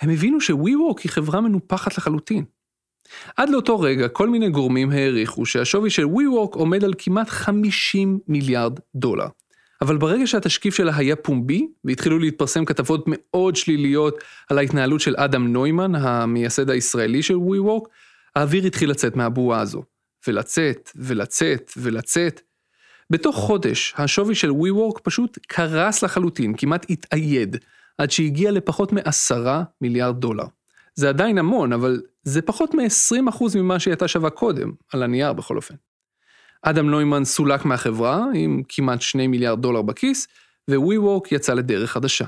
הם 0.00 0.10
הבינו 0.10 0.40
ש-WeWork 0.40 1.02
היא 1.04 1.10
חברה 1.10 1.40
מנופחת 1.40 1.98
לחלוטין. 1.98 2.44
עד 3.36 3.48
לאותו 3.50 3.80
רגע, 3.80 4.08
כל 4.08 4.28
מיני 4.28 4.50
גורמים 4.50 4.90
העריכו 4.90 5.46
שהשווי 5.46 5.90
של 5.90 6.04
WeWork 6.04 6.54
עומד 6.54 6.84
על 6.84 6.94
כמעט 6.98 7.28
50 7.28 8.18
מיליארד 8.28 8.78
דולר. 8.94 9.26
אבל 9.82 9.96
ברגע 9.96 10.26
שהתשקיף 10.26 10.74
שלה 10.74 10.96
היה 10.96 11.16
פומבי, 11.16 11.68
והתחילו 11.84 12.18
להתפרסם 12.18 12.64
כתבות 12.64 13.04
מאוד 13.06 13.56
שליליות 13.56 14.14
על 14.50 14.58
ההתנהלות 14.58 15.00
של 15.00 15.14
אדם 15.16 15.52
נוימן, 15.52 15.94
המייסד 15.94 16.70
הישראלי 16.70 17.22
של 17.22 17.34
WeWork, 17.34 17.88
האוויר 18.36 18.66
התחיל 18.66 18.90
לצאת 18.90 19.16
מהבועה 19.16 19.60
הזו. 19.60 19.82
ולצאת, 20.26 20.90
ולצאת, 20.96 21.72
ולצאת. 21.76 22.40
בתוך 23.10 23.36
חודש, 23.36 23.94
השווי 23.96 24.34
של 24.34 24.50
WeWork 24.50 25.00
פשוט 25.02 25.38
קרס 25.46 26.02
לחלוטין, 26.02 26.54
כמעט 26.56 26.86
התאייד, 26.90 27.56
עד 27.98 28.10
שהגיע 28.10 28.50
לפחות 28.50 28.92
מעשרה 28.92 29.62
מיליארד 29.80 30.20
דולר. 30.20 30.44
זה 30.94 31.08
עדיין 31.08 31.38
המון, 31.38 31.72
אבל 31.72 32.02
זה 32.22 32.42
פחות 32.42 32.74
מ-20% 32.74 33.44
ממה 33.54 33.78
שהיא 33.78 33.92
הייתה 33.92 34.08
שווה 34.08 34.30
קודם, 34.30 34.72
על 34.92 35.02
הנייר 35.02 35.32
בכל 35.32 35.56
אופן. 35.56 35.74
אדם 36.62 36.90
נוימן 36.90 37.24
סולק 37.24 37.64
מהחברה, 37.64 38.24
עם 38.34 38.62
כמעט 38.68 39.00
2 39.00 39.30
מיליארד 39.30 39.62
דולר 39.62 39.82
בכיס, 39.82 40.28
ו-WeWork 40.70 41.28
יצא 41.30 41.54
לדרך 41.54 41.90
חדשה. 41.90 42.24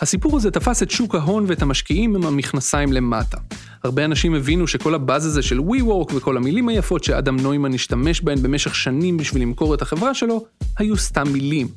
הסיפור 0.00 0.36
הזה 0.36 0.50
תפס 0.50 0.82
את 0.82 0.90
שוק 0.90 1.14
ההון 1.14 1.44
ואת 1.48 1.62
המשקיעים 1.62 2.16
עם 2.16 2.26
המכנסיים 2.26 2.92
למטה. 2.92 3.38
הרבה 3.84 4.04
אנשים 4.04 4.34
הבינו 4.34 4.66
שכל 4.66 4.94
הבאז 4.94 5.26
הזה 5.26 5.42
של 5.42 5.58
WeWork 5.58 6.14
וכל 6.14 6.36
המילים 6.36 6.68
היפות 6.68 7.04
שאדם 7.04 7.36
נוימן 7.40 7.74
השתמש 7.74 8.20
בהן 8.20 8.42
במשך 8.42 8.74
שנים 8.74 9.16
בשביל 9.16 9.42
למכור 9.42 9.74
את 9.74 9.82
החברה 9.82 10.14
שלו, 10.14 10.44
היו 10.78 10.96
סתם 10.96 11.28
מילים. 11.32 11.68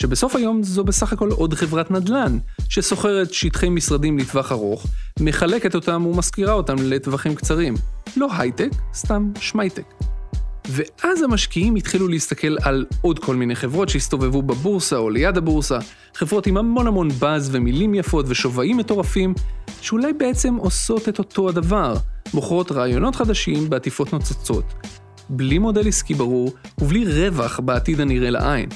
שבסוף 0.00 0.36
היום 0.36 0.62
זו 0.62 0.84
בסך 0.84 1.12
הכל 1.12 1.30
עוד 1.30 1.54
חברת 1.54 1.90
נדל"ן, 1.90 2.38
ששוכרת 2.68 3.32
שטחי 3.32 3.68
משרדים 3.68 4.18
לטווח 4.18 4.52
ארוך, 4.52 4.86
מחלקת 5.20 5.74
אותם 5.74 6.06
ומשכירה 6.06 6.52
אותם 6.52 6.76
לטווחים 6.82 7.34
קצרים. 7.34 7.74
לא 8.16 8.28
הייטק, 8.38 8.70
סתם 8.94 9.32
שמייטק. 9.40 10.19
ואז 10.68 11.22
המשקיעים 11.22 11.76
התחילו 11.76 12.08
להסתכל 12.08 12.56
על 12.62 12.86
עוד 13.00 13.18
כל 13.18 13.36
מיני 13.36 13.56
חברות 13.56 13.88
שהסתובבו 13.88 14.42
בבורסה 14.42 14.96
או 14.96 15.10
ליד 15.10 15.36
הבורסה, 15.36 15.78
חברות 16.14 16.46
עם 16.46 16.56
המון 16.56 16.86
המון 16.86 17.08
באז 17.08 17.48
ומילים 17.52 17.94
יפות 17.94 18.26
ושווים 18.28 18.76
מטורפים, 18.76 19.34
שאולי 19.80 20.12
בעצם 20.12 20.54
עושות 20.54 21.08
את 21.08 21.18
אותו 21.18 21.48
הדבר, 21.48 21.96
מוכרות 22.34 22.72
רעיונות 22.72 23.16
חדשים 23.16 23.70
בעטיפות 23.70 24.12
נוצצות. 24.12 24.64
בלי 25.28 25.58
מודל 25.58 25.88
עסקי 25.88 26.14
ברור 26.14 26.52
ובלי 26.80 27.04
רווח 27.04 27.60
בעתיד 27.60 28.00
הנראה 28.00 28.30
לעין. 28.30 28.68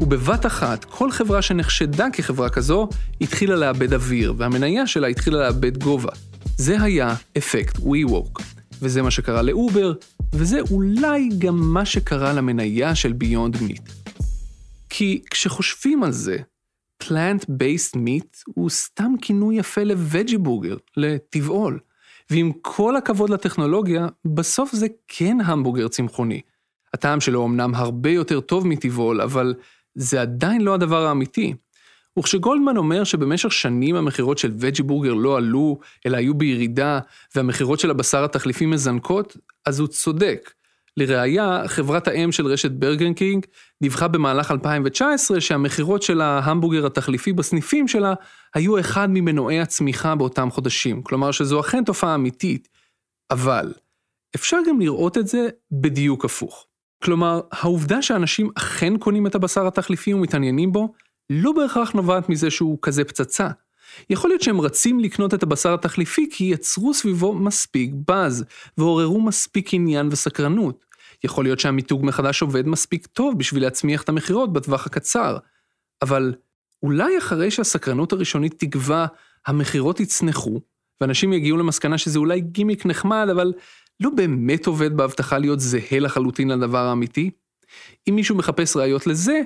ובבת 0.00 0.46
אחת, 0.46 0.84
כל 0.84 1.10
חברה 1.10 1.42
שנחשדה 1.42 2.06
כחברה 2.12 2.48
כזו, 2.48 2.88
התחילה 3.20 3.56
לאבד 3.56 3.94
אוויר, 3.94 4.34
והמניה 4.36 4.86
שלה 4.86 5.06
התחילה 5.06 5.38
לאבד 5.38 5.78
גובה. 5.78 6.12
זה 6.58 6.82
היה 6.82 7.14
אפקט 7.38 7.76
WeWork. 7.76 8.42
וזה 8.82 9.02
מה 9.02 9.10
שקרה 9.10 9.42
לאובר, 9.42 9.92
וזה 10.36 10.60
אולי 10.70 11.28
גם 11.38 11.54
מה 11.72 11.84
שקרה 11.84 12.32
למניה 12.32 12.94
של 12.94 13.12
ביונד 13.12 13.62
מיט. 13.62 13.88
כי 14.90 15.22
כשחושבים 15.30 16.02
על 16.02 16.12
זה, 16.12 16.36
Plant-Based 17.02 17.96
Meat 17.96 18.42
הוא 18.54 18.70
סתם 18.70 19.12
כינוי 19.22 19.56
יפה 19.56 19.82
לווג'י 19.82 20.38
בורגר, 20.38 20.76
לטבעול. 20.96 21.78
ועם 22.30 22.52
כל 22.62 22.96
הכבוד 22.96 23.30
לטכנולוגיה, 23.30 24.06
בסוף 24.24 24.72
זה 24.72 24.86
כן 25.08 25.36
המבורגר 25.44 25.88
צמחוני. 25.88 26.40
הטעם 26.94 27.20
שלו 27.20 27.46
אמנם 27.46 27.74
הרבה 27.74 28.10
יותר 28.10 28.40
טוב 28.40 28.66
מטבעול, 28.66 29.20
אבל 29.20 29.54
זה 29.94 30.20
עדיין 30.20 30.60
לא 30.60 30.74
הדבר 30.74 31.06
האמיתי. 31.06 31.54
וכשגולדמן 32.18 32.76
אומר 32.76 33.04
שבמשך 33.04 33.52
שנים 33.52 33.96
המכירות 33.96 34.38
של 34.38 34.52
וג'י 34.58 34.82
בורגר 34.82 35.14
לא 35.14 35.36
עלו, 35.36 35.78
אלא 36.06 36.16
היו 36.16 36.34
בירידה, 36.34 36.98
והמכירות 37.34 37.80
של 37.80 37.90
הבשר 37.90 38.24
התחליפי 38.24 38.66
מזנקות, 38.66 39.36
אז 39.66 39.80
הוא 39.80 39.88
צודק. 39.88 40.50
לראיה, 40.96 41.62
חברת 41.66 42.08
האם 42.08 42.32
של 42.32 42.46
רשת 42.46 42.70
ברגן 42.70 43.14
קינג 43.14 43.46
דיווחה 43.82 44.08
במהלך 44.08 44.50
2019 44.50 45.40
שהמכירות 45.40 46.02
של 46.02 46.20
ההמבורגר 46.20 46.86
התחליפי 46.86 47.32
בסניפים 47.32 47.88
שלה 47.88 48.14
היו 48.54 48.80
אחד 48.80 49.08
ממנועי 49.10 49.60
הצמיחה 49.60 50.14
באותם 50.14 50.50
חודשים, 50.50 51.02
כלומר 51.02 51.30
שזו 51.30 51.60
אכן 51.60 51.84
תופעה 51.84 52.14
אמיתית. 52.14 52.68
אבל, 53.30 53.72
אפשר 54.36 54.58
גם 54.68 54.80
לראות 54.80 55.18
את 55.18 55.26
זה 55.26 55.48
בדיוק 55.72 56.24
הפוך. 56.24 56.66
כלומר, 57.02 57.40
העובדה 57.52 58.02
שאנשים 58.02 58.50
אכן 58.54 58.98
קונים 58.98 59.26
את 59.26 59.34
הבשר 59.34 59.66
התחליפי 59.66 60.14
ומתעניינים 60.14 60.72
בו, 60.72 60.92
לא 61.30 61.52
בהכרח 61.52 61.92
נובעת 61.92 62.28
מזה 62.28 62.50
שהוא 62.50 62.78
כזה 62.82 63.04
פצצה. 63.04 63.48
יכול 64.10 64.30
להיות 64.30 64.42
שהם 64.42 64.60
רצים 64.60 65.00
לקנות 65.00 65.34
את 65.34 65.42
הבשר 65.42 65.74
התחליפי 65.74 66.28
כי 66.32 66.44
יצרו 66.44 66.94
סביבו 66.94 67.34
מספיק 67.34 67.90
באז, 68.08 68.44
ועוררו 68.78 69.20
מספיק 69.20 69.74
עניין 69.74 70.08
וסקרנות. 70.10 70.84
יכול 71.24 71.44
להיות 71.44 71.60
שהמיתוג 71.60 72.04
מחדש 72.04 72.42
עובד 72.42 72.68
מספיק 72.68 73.06
טוב 73.06 73.38
בשביל 73.38 73.62
להצמיח 73.62 74.02
את 74.02 74.08
המכירות 74.08 74.52
בטווח 74.52 74.86
הקצר. 74.86 75.38
אבל 76.02 76.34
אולי 76.82 77.18
אחרי 77.18 77.50
שהסקרנות 77.50 78.12
הראשונית 78.12 78.54
תגווע, 78.58 79.06
המכירות 79.46 80.00
יצנחו, 80.00 80.60
ואנשים 81.00 81.32
יגיעו 81.32 81.56
למסקנה 81.58 81.98
שזה 81.98 82.18
אולי 82.18 82.40
גימיק 82.40 82.86
נחמד, 82.86 83.26
אבל 83.32 83.52
לא 84.00 84.10
באמת 84.10 84.66
עובד 84.66 84.96
בהבטחה 84.96 85.38
להיות 85.38 85.60
זהה 85.60 85.98
לחלוטין 86.00 86.48
לדבר 86.48 86.78
האמיתי? 86.78 87.30
אם 88.08 88.14
מישהו 88.14 88.36
מחפש 88.36 88.76
ראיות 88.76 89.06
לזה, 89.06 89.40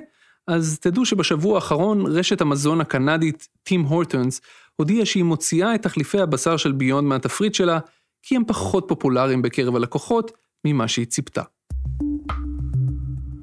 אז 0.49 0.79
תדעו 0.81 1.05
שבשבוע 1.05 1.55
האחרון 1.55 2.05
רשת 2.05 2.41
המזון 2.41 2.81
הקנדית 2.81 3.47
טים 3.63 3.81
הורטונס 3.81 4.41
הודיעה 4.75 5.05
שהיא 5.05 5.23
מוציאה 5.23 5.75
את 5.75 5.81
תחליפי 5.81 6.19
הבשר 6.19 6.57
של 6.57 6.71
ביונד 6.71 7.07
מהתפריט 7.07 7.53
שלה, 7.53 7.79
כי 8.23 8.35
הם 8.35 8.43
פחות 8.47 8.85
פופולריים 8.87 9.41
בקרב 9.41 9.75
הלקוחות 9.75 10.31
ממה 10.65 10.87
שהיא 10.87 11.05
ציפתה. 11.05 11.41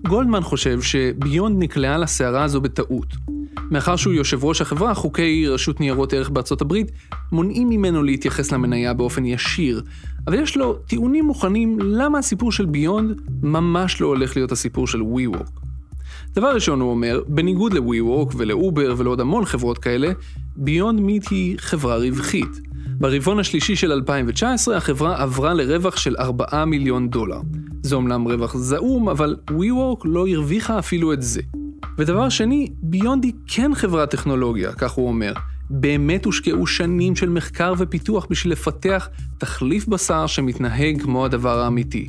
גולדמן 0.09 0.43
חושב 0.43 0.83
שביונד 0.83 1.63
נקלעה 1.63 1.99
לסערה 1.99 2.45
הזו 2.45 2.61
בטעות. 2.61 3.07
מאחר 3.71 3.97
שהוא 3.97 4.15
יושב 4.15 4.45
ראש 4.45 4.61
החברה, 4.61 4.95
חוקי 4.95 5.49
רשות 5.49 5.81
ניירות 5.81 6.13
ערך 6.13 6.31
בארצות 6.31 6.61
הברית 6.61 6.91
מונעים 7.33 7.69
ממנו 7.69 8.03
להתייחס 8.03 8.53
למניה 8.53 8.95
באופן 8.95 9.25
ישיר, 9.25 9.83
אבל 10.27 10.35
יש 10.35 10.57
לו 10.57 10.75
טיעונים 10.75 11.25
מוכנים 11.25 11.79
למה 11.81 12.19
הסיפור 12.19 12.53
של 12.53 12.67
ביונד 12.67 13.21
ממש 13.43 14.01
לא 14.01 14.07
הולך 14.07 14.37
להיות 14.37 14.53
הסיפור 14.53 14.87
של 14.87 15.01
WeWork. 15.01 15.66
דבר 16.37 16.55
ראשון 16.55 16.81
הוא 16.81 16.91
אומר, 16.91 17.21
בניגוד 17.27 17.73
ל-WeWork 17.73 18.35
ולאובר 18.37 18.95
ולעוד 18.97 19.21
המון 19.21 19.45
חברות 19.45 19.79
כאלה, 19.79 20.13
ביונד 20.57 21.01
מיט 21.01 21.31
היא 21.31 21.59
חברה 21.59 21.97
רווחית. 21.97 22.61
ברבעון 22.91 23.39
השלישי 23.39 23.77
של 23.77 23.93
2019 23.93 24.77
החברה 24.77 25.23
עברה 25.23 25.55
לרווח 25.55 25.97
של 25.97 26.17
4 26.19 26.65
מיליון 26.65 27.09
דולר. 27.11 27.41
זה 27.83 27.97
אומנם 27.97 28.25
רווח 28.25 28.57
זעום, 28.57 29.09
אבל 29.09 29.37
WeWork 29.51 30.01
לא 30.05 30.29
הרוויחה 30.29 30.79
אפילו 30.79 31.13
את 31.13 31.23
זה. 31.23 31.41
ודבר 31.99 32.29
שני, 32.29 32.69
ביונד 32.83 33.25
היא 33.25 33.33
כן 33.47 33.75
חברת 33.75 34.11
טכנולוגיה, 34.11 34.73
כך 34.73 34.93
הוא 34.93 35.09
אומר. 35.09 35.33
באמת 35.71 36.25
הושקעו 36.25 36.67
שנים 36.67 37.17
של 37.17 37.29
מחקר 37.29 37.75
ופיתוח 37.79 38.27
בשביל 38.31 38.53
לפתח 38.53 39.09
תחליף 39.39 39.87
בשר 39.87 40.27
שמתנהג 40.27 41.03
כמו 41.03 41.25
הדבר 41.25 41.61
האמיתי. 41.61 42.09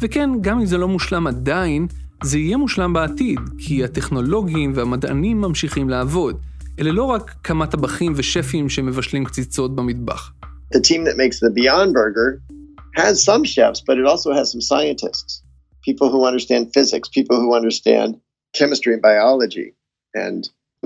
וכן, 0.00 0.30
גם 0.40 0.58
אם 0.58 0.66
זה 0.66 0.78
לא 0.78 0.88
מושלם 0.88 1.26
עדיין, 1.26 1.86
זה 2.22 2.38
יהיה 2.38 2.56
מושלם 2.56 2.92
בעתיד, 2.92 3.38
כי 3.58 3.84
הטכנולוגים 3.84 4.72
והמדענים 4.74 5.40
ממשיכים 5.40 5.88
לעבוד. 5.88 6.40
אלה 6.80 6.92
לא 6.92 7.04
רק 7.04 7.34
כמה 7.44 7.66
טבחים 7.66 8.12
ושפים 8.16 8.68
שמבשלים 8.68 9.24
קציצות 9.24 9.76
במטבח. 9.76 10.32
The 10.74 10.80
team 10.80 11.04
that 11.04 11.16
makes 11.16 11.38
the 11.40 11.50
Beyond 11.50 11.92
Burger 11.94 12.42
has 12.96 13.14
some 13.24 13.44
chefs, 13.44 13.80
but 13.80 13.96
it 13.98 14.06
also 14.12 14.32
has 14.38 14.46
some 14.52 14.60
scientists. 14.60 15.42
People 15.88 16.08
who 16.12 16.26
understand 16.30 16.62
physics, 16.76 17.08
people 17.18 17.36
who 17.42 17.50
understand 17.60 18.08
chemistry 18.58 18.92
and 18.94 19.02
biology, 19.10 19.68
and 20.24 20.40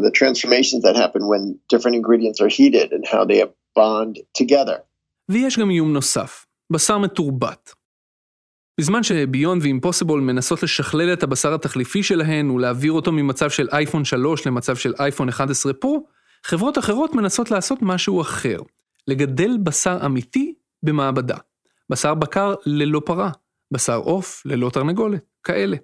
the 0.07 0.13
transformations 0.21 0.83
that 0.87 0.97
happen 1.05 1.23
when 1.33 1.43
different 1.73 1.95
ingredients 2.01 2.39
are 2.45 2.53
heated 2.59 2.89
and 2.97 3.05
how 3.13 3.23
they 3.25 3.39
bond 3.75 4.15
together. 4.41 4.79
ויש 5.29 5.59
גם 5.59 5.71
איום 5.71 5.93
נוסף, 5.93 6.47
בשר 6.73 6.99
מתורבת. 6.99 7.73
בזמן 8.81 9.03
שביונד 9.03 9.63
ואימפוסיבול 9.63 10.21
מנסות 10.21 10.63
לשכלל 10.63 11.13
את 11.13 11.23
הבשר 11.23 11.55
התחליפי 11.55 12.03
שלהן 12.03 12.51
ולהעביר 12.51 12.93
אותו 12.93 13.13
ממצב 13.13 13.51
של 13.51 13.69
אייפון 13.73 14.05
3 14.05 14.47
למצב 14.47 14.77
של 14.77 14.95
אייפון 14.99 15.29
11 15.29 15.73
פרו, 15.73 16.07
חברות 16.45 16.79
אחרות 16.79 17.15
מנסות 17.15 17.51
לעשות 17.51 17.79
משהו 17.83 18.21
אחר, 18.21 18.59
לגדל 19.09 19.57
בשר 19.63 19.99
אמיתי 20.07 20.55
במעבדה. 20.83 21.37
בשר 21.91 22.15
בקר 22.15 22.55
ללא 22.67 23.03
פרה, 23.05 23.31
בשר 23.71 23.97
עוף 23.97 24.43
ללא 24.45 24.71
תרנגולת, 24.71 25.25
כאלה. 25.43 25.77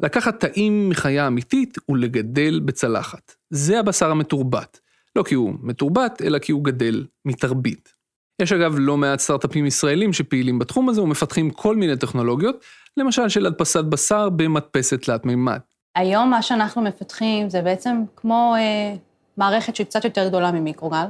לקחת 0.00 0.40
תאים 0.40 0.88
מחיה 0.88 1.26
אמיתית 1.26 1.78
ולגדל 1.88 2.60
בצלחת. 2.64 3.34
זה 3.50 3.80
הבשר 3.80 4.10
המתורבת. 4.10 4.80
לא 5.16 5.22
כי 5.22 5.34
הוא 5.34 5.54
מתורבת, 5.62 6.22
אלא 6.22 6.38
כי 6.38 6.52
הוא 6.52 6.64
גדל 6.64 7.06
מתרבית. 7.24 7.95
יש 8.42 8.52
אגב 8.52 8.74
לא 8.78 8.96
מעט 8.96 9.18
סטארט-אפים 9.18 9.66
ישראלים 9.66 10.12
שפעילים 10.12 10.58
בתחום 10.58 10.88
הזה 10.88 11.02
ומפתחים 11.02 11.50
כל 11.50 11.76
מיני 11.76 11.96
טכנולוגיות, 11.96 12.64
למשל 12.96 13.28
של 13.28 13.46
הדפסת 13.46 13.84
בשר 13.84 14.28
במדפסת 14.28 15.02
תלת 15.02 15.24
מימד. 15.24 15.58
היום 15.94 16.30
מה 16.30 16.42
שאנחנו 16.42 16.82
מפתחים 16.82 17.50
זה 17.50 17.62
בעצם 17.62 18.02
כמו 18.16 18.54
אה, 18.58 18.94
מערכת 19.36 19.76
שהיא 19.76 19.86
קצת 19.86 20.04
יותר 20.04 20.28
גדולה 20.28 20.52
ממיקרוגל, 20.52 21.06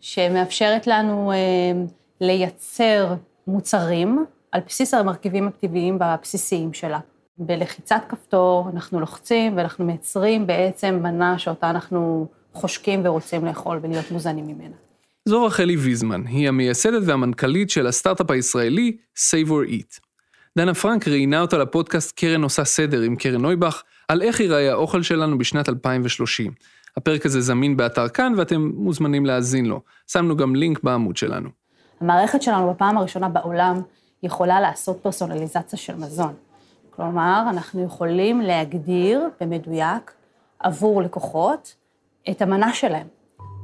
שמאפשרת 0.00 0.86
לנו 0.86 1.32
אה, 1.32 1.36
לייצר 2.20 3.14
מוצרים 3.46 4.24
על 4.52 4.60
בסיס 4.66 4.94
המרכיבים 4.94 5.48
הטבעיים 5.48 5.96
והבסיסיים 6.00 6.72
שלה. 6.72 6.98
בלחיצת 7.38 8.02
כפתור 8.08 8.68
אנחנו 8.74 9.00
לוחצים 9.00 9.56
ואנחנו 9.56 9.84
מייצרים 9.84 10.46
בעצם 10.46 11.00
מנה 11.02 11.38
שאותה 11.38 11.70
אנחנו 11.70 12.26
חושקים 12.52 13.00
ורוצים 13.04 13.44
לאכול 13.44 13.78
ולהיות 13.82 14.10
מוזנים 14.10 14.46
ממנה. 14.46 14.85
זו 15.28 15.44
רחלי 15.44 15.76
ויזמן, 15.76 16.26
היא 16.26 16.48
המייסדת 16.48 17.02
והמנכ"לית 17.06 17.70
של 17.70 17.86
הסטארט-אפ 17.86 18.30
הישראלי 18.30 18.96
Save 19.16 19.48
or 19.48 19.70
Eat. 19.70 20.00
דנה 20.58 20.74
פרנק 20.74 21.08
ראיינה 21.08 21.40
אותה 21.40 21.58
לפודקאסט 21.58 22.18
קרן 22.18 22.42
עושה 22.42 22.64
סדר 22.64 23.00
עם 23.00 23.16
קרן 23.16 23.40
נויבך, 23.40 23.82
על 24.08 24.22
איך 24.22 24.40
ייראה 24.40 24.72
האוכל 24.72 25.02
שלנו 25.02 25.38
בשנת 25.38 25.68
2030. 25.68 26.52
הפרק 26.96 27.26
הזה 27.26 27.40
זמין 27.40 27.76
באתר 27.76 28.08
כאן 28.08 28.32
ואתם 28.36 28.70
מוזמנים 28.74 29.26
להאזין 29.26 29.66
לו. 29.66 29.80
שמנו 30.06 30.36
גם 30.36 30.56
לינק 30.56 30.82
בעמוד 30.82 31.16
שלנו. 31.16 31.48
המערכת 32.00 32.42
שלנו 32.42 32.70
בפעם 32.70 32.98
הראשונה 32.98 33.28
בעולם 33.28 33.82
יכולה 34.22 34.60
לעשות 34.60 34.98
פרסונליזציה 35.02 35.78
של 35.78 35.96
מזון. 35.96 36.34
כלומר, 36.90 37.42
אנחנו 37.50 37.84
יכולים 37.84 38.40
להגדיר 38.40 39.28
במדויק 39.40 40.12
עבור 40.58 41.02
לקוחות 41.02 41.74
את 42.30 42.42
המנה 42.42 42.72
שלהם. 42.72 43.15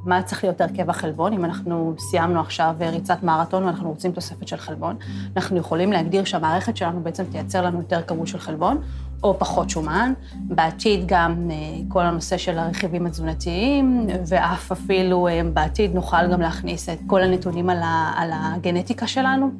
מה 0.05 0.21
צריך 0.23 0.43
להיות 0.43 0.61
הרכב 0.61 0.89
החלבון, 0.89 1.33
אם 1.33 1.45
אנחנו 1.45 1.93
סיימנו 1.99 2.39
עכשיו 2.39 2.75
ריצת 2.79 3.23
מרתון 3.23 3.63
ואנחנו 3.63 3.89
רוצים 3.89 4.11
תוספת 4.11 4.47
של 4.47 4.57
חלבון, 4.57 4.95
אנחנו 5.35 5.57
יכולים 5.57 5.91
להגדיר 5.91 6.23
שהמערכת 6.23 6.77
שלנו 6.77 7.03
בעצם 7.03 7.23
תייצר 7.31 7.61
לנו 7.61 7.77
יותר 7.77 8.01
כמות 8.01 8.27
של 8.27 8.39
חלבון, 8.39 8.77
או 9.23 9.39
פחות 9.39 9.69
שומן. 9.69 10.13
בעתיד 10.33 11.03
גם 11.05 11.51
אה, 11.51 11.55
כל 11.87 12.01
הנושא 12.01 12.37
של 12.37 12.57
הרכיבים 12.57 13.05
התזונתיים, 13.05 14.07
ואף 14.27 14.71
אפילו 14.71 15.27
אה, 15.27 15.41
בעתיד 15.53 15.95
נוכל 15.95 16.31
גם 16.31 16.41
להכניס 16.41 16.89
את 16.89 16.99
כל 17.07 17.23
הנתונים 17.23 17.69
על, 17.69 17.81
ה, 17.83 18.11
על 18.15 18.29
הגנטיקה 18.33 19.07
שלנו 19.07 19.51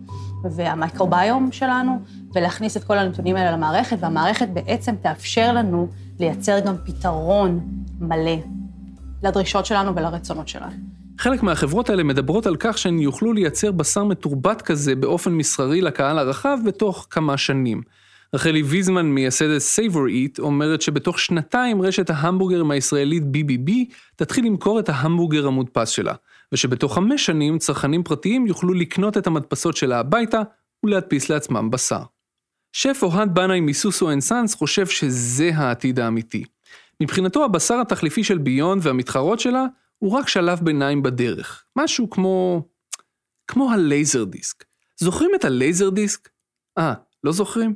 והמייקרוביום 0.44 1.52
שלנו, 1.52 2.00
ולהכניס 2.36 2.78
את 2.78 2.84
כל 2.84 2.98
הנתונים 2.98 3.36
האלה 3.36 3.52
למערכת, 3.52 3.98
והמערכת 4.00 4.48
בעצם 4.54 4.96
תאפשר 5.02 5.54
לנו 5.54 5.88
לייצר 6.20 6.60
גם 6.60 6.76
פתרון 6.86 7.60
מלא 8.00 8.38
לדרישות 9.24 9.66
שלנו 9.66 9.96
ולרצונות 9.96 10.48
שלנו. 10.48 10.72
חלק 11.20 11.44
מהחברות 11.44 11.90
האלה 11.90 12.04
מדברות 12.04 12.46
על 12.46 12.56
כך 12.60 12.78
שהן 12.78 13.00
יוכלו 13.00 13.34
לייצר 13.34 13.72
בשר 13.72 14.04
מתורבת 14.04 14.62
כזה 14.62 14.96
באופן 14.96 15.32
מסחרי 15.32 15.82
לקהל 15.82 16.20
הרחב 16.20 16.58
בתוך 16.66 17.08
כמה 17.10 17.38
שנים. 17.38 17.82
רחלי 18.34 18.64
ויזמן, 18.64 19.06
מייסדת 19.06 19.62
or 19.92 20.10
Eat, 20.10 20.40
אומרת 20.40 20.82
שבתוך 20.82 21.20
שנתיים 21.20 21.82
רשת 21.82 22.10
ההמבורגרים 22.10 22.72
הישראלית 22.72 23.24
BBB 23.24 23.72
תתחיל 24.16 24.46
למכור 24.46 24.80
את 24.80 24.90
ההמבורגר 24.90 25.48
המודפס 25.48 25.90
שלה, 25.90 26.14
ושבתוך 26.52 26.96
חמש 26.96 27.26
שנים 27.26 27.58
צרכנים 27.58 28.04
פרטיים 28.04 28.48
יוכלו 28.48 28.74
לקנות 28.74 29.18
את 29.18 29.28
המדפסות 29.28 29.78
שלה 29.78 30.00
הביתה 30.00 30.42
ולהדפיס 30.84 31.30
לעצמם 31.30 31.72
בשר. 31.72 32.04
שף 32.74 33.00
אוהד 33.04 33.36
בנאי 33.36 33.60
מסוסו 33.60 34.12
אנד 34.12 34.22
סאנס 34.22 34.56
חושב 34.56 34.88
שזה 34.88 35.52
העתיד 35.56 36.00
האמיתי. 36.00 36.44
מבחינתו 37.04 37.46
הבשר 37.46 37.82
התחליפי 37.82 38.24
של 38.24 38.38
ביונד 38.38 38.86
והמתחרות 38.86 39.40
שלה 39.40 39.66
הוא 40.00 40.12
רק 40.12 40.28
שלב 40.28 40.60
ביניים 40.64 41.04
בדרך. 41.04 41.64
משהו 41.76 42.10
כמו... 42.10 42.66
כמו 43.48 43.72
ה 43.72 43.81
laser 43.81 44.24
disc. 44.24 44.64
זוכרים 45.00 45.32
את 45.36 45.46
ה 45.46 45.53
laser 45.53 45.90
disc? 45.90 46.30
אה, 46.78 46.94
לא 47.24 47.32
זוכרים? 47.32 47.74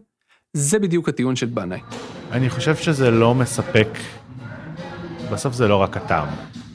זה 0.53 0.79
בדיוק 0.79 1.09
הטיעון 1.09 1.35
של 1.35 1.45
בנאי. 1.45 1.79
אני 2.31 2.49
חושב 2.49 2.75
שזה 2.75 3.11
לא 3.11 3.35
מספק, 3.35 3.87
בסוף 5.31 5.53
זה 5.53 5.67
לא 5.67 5.75
רק 5.75 5.97
הטעם. 5.97 6.27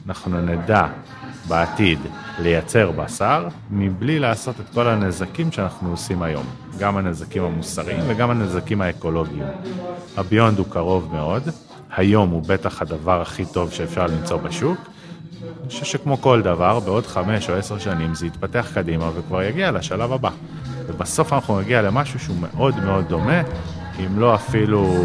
אנחנו 0.07 0.41
נדע 0.41 0.87
בעתיד 1.47 1.99
לייצר 2.39 2.91
בשר, 2.91 3.47
מבלי 3.69 4.19
לעשות 4.19 4.59
את 4.59 4.65
כל 4.73 4.87
הנזקים 4.87 5.51
שאנחנו 5.51 5.91
עושים 5.91 6.21
היום. 6.21 6.45
גם 6.79 6.97
הנזקים 6.97 7.43
המוסריים 7.43 8.03
וגם 8.07 8.29
הנזקים 8.29 8.81
האקולוגיים. 8.81 9.45
הביונד 10.17 10.57
הוא 10.57 10.65
קרוב 10.69 11.09
מאוד, 11.13 11.43
היום 11.97 12.29
הוא 12.29 12.43
בטח 12.47 12.81
הדבר 12.81 13.21
הכי 13.21 13.45
טוב 13.45 13.71
שאפשר 13.71 14.07
למצוא 14.07 14.37
בשוק. 14.37 14.77
אני 15.61 15.69
חושב 15.69 15.85
שכמו 15.85 16.17
כל 16.17 16.41
דבר, 16.41 16.79
בעוד 16.79 17.07
חמש 17.07 17.49
או 17.49 17.55
עשר 17.55 17.79
שנים 17.79 18.15
זה 18.15 18.27
יתפתח 18.27 18.71
קדימה 18.73 19.09
וכבר 19.15 19.43
יגיע 19.43 19.71
לשלב 19.71 20.11
הבא. 20.11 20.29
ובסוף 20.87 21.33
אנחנו 21.33 21.59
נגיע 21.61 21.81
למשהו 21.81 22.19
שהוא 22.19 22.35
מאוד 22.39 22.75
מאוד 22.75 23.05
דומה, 23.07 23.41
אם 23.99 24.19
לא 24.19 24.35
אפילו 24.35 24.95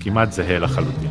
כמעט 0.00 0.32
זהה 0.32 0.58
לחלוטין. 0.58 1.10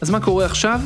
אז 0.00 0.10
מה 0.10 0.20
קורה 0.20 0.44
עכשיו? 0.44 0.80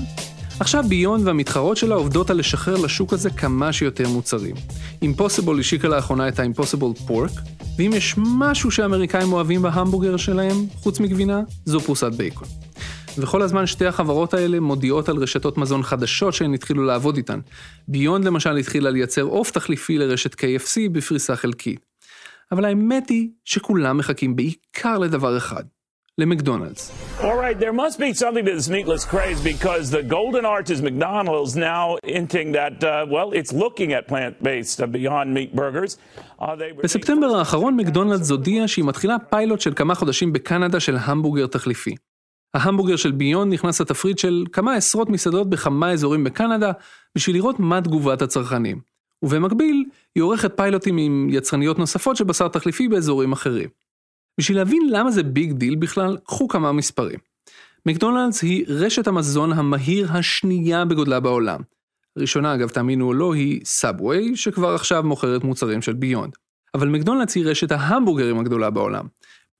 עכשיו 0.60 0.84
ביונד 0.88 1.26
והמתחרות 1.26 1.76
שלה 1.76 1.94
עובדות 1.94 2.30
על 2.30 2.38
לשחרר 2.38 2.76
לשוק 2.76 3.12
הזה 3.12 3.30
כמה 3.30 3.72
שיותר 3.72 4.08
מוצרים. 4.08 4.56
אימפוסיבול 5.02 5.60
השיקה 5.60 5.88
לאחרונה 5.88 6.28
את 6.28 6.38
האימפוסיבול 6.38 6.92
פורק, 7.06 7.30
ואם 7.78 7.90
יש 7.94 8.14
משהו 8.18 8.70
שהאמריקאים 8.70 9.32
אוהבים 9.32 9.62
בהמבורגר 9.62 10.16
שלהם, 10.16 10.54
חוץ 10.74 11.00
מגבינה, 11.00 11.40
זו 11.64 11.80
פרוסת 11.80 12.12
בייקון. 12.12 12.48
וכל 13.18 13.42
הזמן 13.42 13.66
שתי 13.66 13.86
החברות 13.86 14.34
האלה 14.34 14.60
מודיעות 14.60 15.08
על 15.08 15.16
רשתות 15.16 15.58
מזון 15.58 15.82
חדשות 15.82 16.34
שהן 16.34 16.54
התחילו 16.54 16.84
לעבוד 16.84 17.16
איתן. 17.16 17.40
ביונד 17.88 18.24
למשל 18.24 18.56
התחילה 18.56 18.90
לייצר 18.90 19.22
עוף 19.22 19.50
תחליפי 19.50 19.98
לרשת 19.98 20.34
KFC 20.34 20.90
בפריסה 20.92 21.36
חלקית. 21.36 21.80
אבל 22.52 22.64
האמת 22.64 23.08
היא 23.08 23.28
שכולם 23.44 23.96
מחכים 23.96 24.36
בעיקר 24.36 24.98
לדבר 24.98 25.36
אחד, 25.36 25.64
למקדונלדס. 26.18 26.92
Right, 27.48 27.60
there 27.66 27.78
must 27.84 27.96
be 28.06 28.10
something 28.22 28.44
to 28.48 28.54
this 28.58 28.68
meatless 28.76 29.04
craze 29.12 29.40
because 29.52 29.84
the 29.96 30.02
Golden 30.16 30.44
Arches 30.56 30.80
McDonald's 30.88 31.54
now 31.70 31.84
hinting 32.16 32.48
that, 32.58 32.76
uh, 32.84 32.90
well, 33.14 33.28
it's 33.38 33.52
looking 33.62 33.90
at 33.96 34.02
plant-based 34.12 34.78
uh, 34.82 34.86
Beyond 34.96 35.28
Meat 35.36 35.50
burgers. 35.56 35.96
Uh. 36.38 36.56
בספטמבר 36.82 37.36
האחרון 37.36 37.76
מקדונלדס 37.76 38.30
הודיע 38.30 38.68
שהיא 38.68 38.84
מתחילה 38.84 39.16
פיילוט 39.30 39.60
של 39.60 39.74
כמה 39.74 39.94
חודשים 39.94 40.32
בקנדה 40.32 40.80
של 40.80 40.96
המבורגר 41.00 41.46
תחליפי. 41.46 41.94
ההמבורגר 42.54 42.96
של 42.96 43.12
ביונד 43.12 43.52
נכנס 43.52 43.80
לתפריט 43.80 44.18
של 44.18 44.44
כמה 44.52 44.74
עשרות 44.74 45.08
מסעדות 45.08 45.50
בכמה 45.50 45.92
אזורים 45.92 46.24
בקנדה 46.24 46.72
בשביל 47.14 47.36
לראות 47.36 47.60
מה 47.60 47.80
תגובת 47.80 48.22
הצרכנים. 48.22 48.80
ובמקביל, 49.22 49.84
היא 50.14 50.22
עורכת 50.22 50.56
פיילוטים 50.56 50.98
עם 50.98 51.28
יצרניות 51.30 51.78
נוספות 51.78 52.16
של 52.16 52.24
בשר 52.24 52.48
תחליפי 52.48 52.88
באזורים 52.88 53.32
אחרים. 53.32 53.68
בשביל 54.38 54.58
להבין 54.58 54.82
למה 54.90 55.10
זה 55.10 55.22
big 55.22 55.52
deal 55.52 55.76
בכלל, 55.76 56.16
קחו 56.24 56.48
כמה 56.48 56.72
מספרים. 56.72 57.27
מקדונלדס 57.86 58.42
היא 58.42 58.64
רשת 58.68 59.06
המזון 59.06 59.52
המהיר 59.52 60.12
השנייה 60.12 60.84
בגודלה 60.84 61.20
בעולם. 61.20 61.60
הראשונה, 62.16 62.54
אגב, 62.54 62.68
תאמינו 62.68 63.06
או 63.06 63.12
לא, 63.12 63.34
היא 63.34 63.60
סאבווי, 63.64 64.36
שכבר 64.36 64.74
עכשיו 64.74 65.02
מוכרת 65.02 65.44
מוצרים 65.44 65.82
של 65.82 65.92
ביונד. 65.92 66.32
אבל 66.74 66.88
מקדונלדס 66.88 67.34
היא 67.34 67.46
רשת 67.46 67.72
ההמבורגרים 67.72 68.38
הגדולה 68.38 68.70
בעולם. 68.70 69.06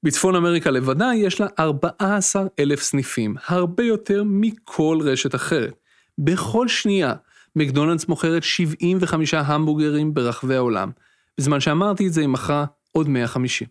בצפון 0.02 0.36
אמריקה 0.36 0.70
לבדה 0.70 1.10
יש 1.14 1.40
לה 1.40 1.46
14 1.58 2.46
אלף 2.58 2.82
סניפים, 2.82 3.34
הרבה 3.46 3.84
יותר 3.84 4.22
מכל 4.26 4.98
רשת 5.02 5.34
אחרת. 5.34 5.74
בכל 6.18 6.68
שנייה, 6.68 7.14
מקדונלדס 7.56 8.08
מוכרת 8.08 8.42
75 8.42 9.34
המבורגרים 9.34 10.14
ברחבי 10.14 10.56
העולם. 10.56 10.90
בזמן 11.38 11.60
שאמרתי 11.60 12.06
את 12.06 12.12
זה, 12.12 12.20
היא 12.20 12.28
מכרה 12.28 12.64
עוד 12.92 13.08
150. 13.08 13.68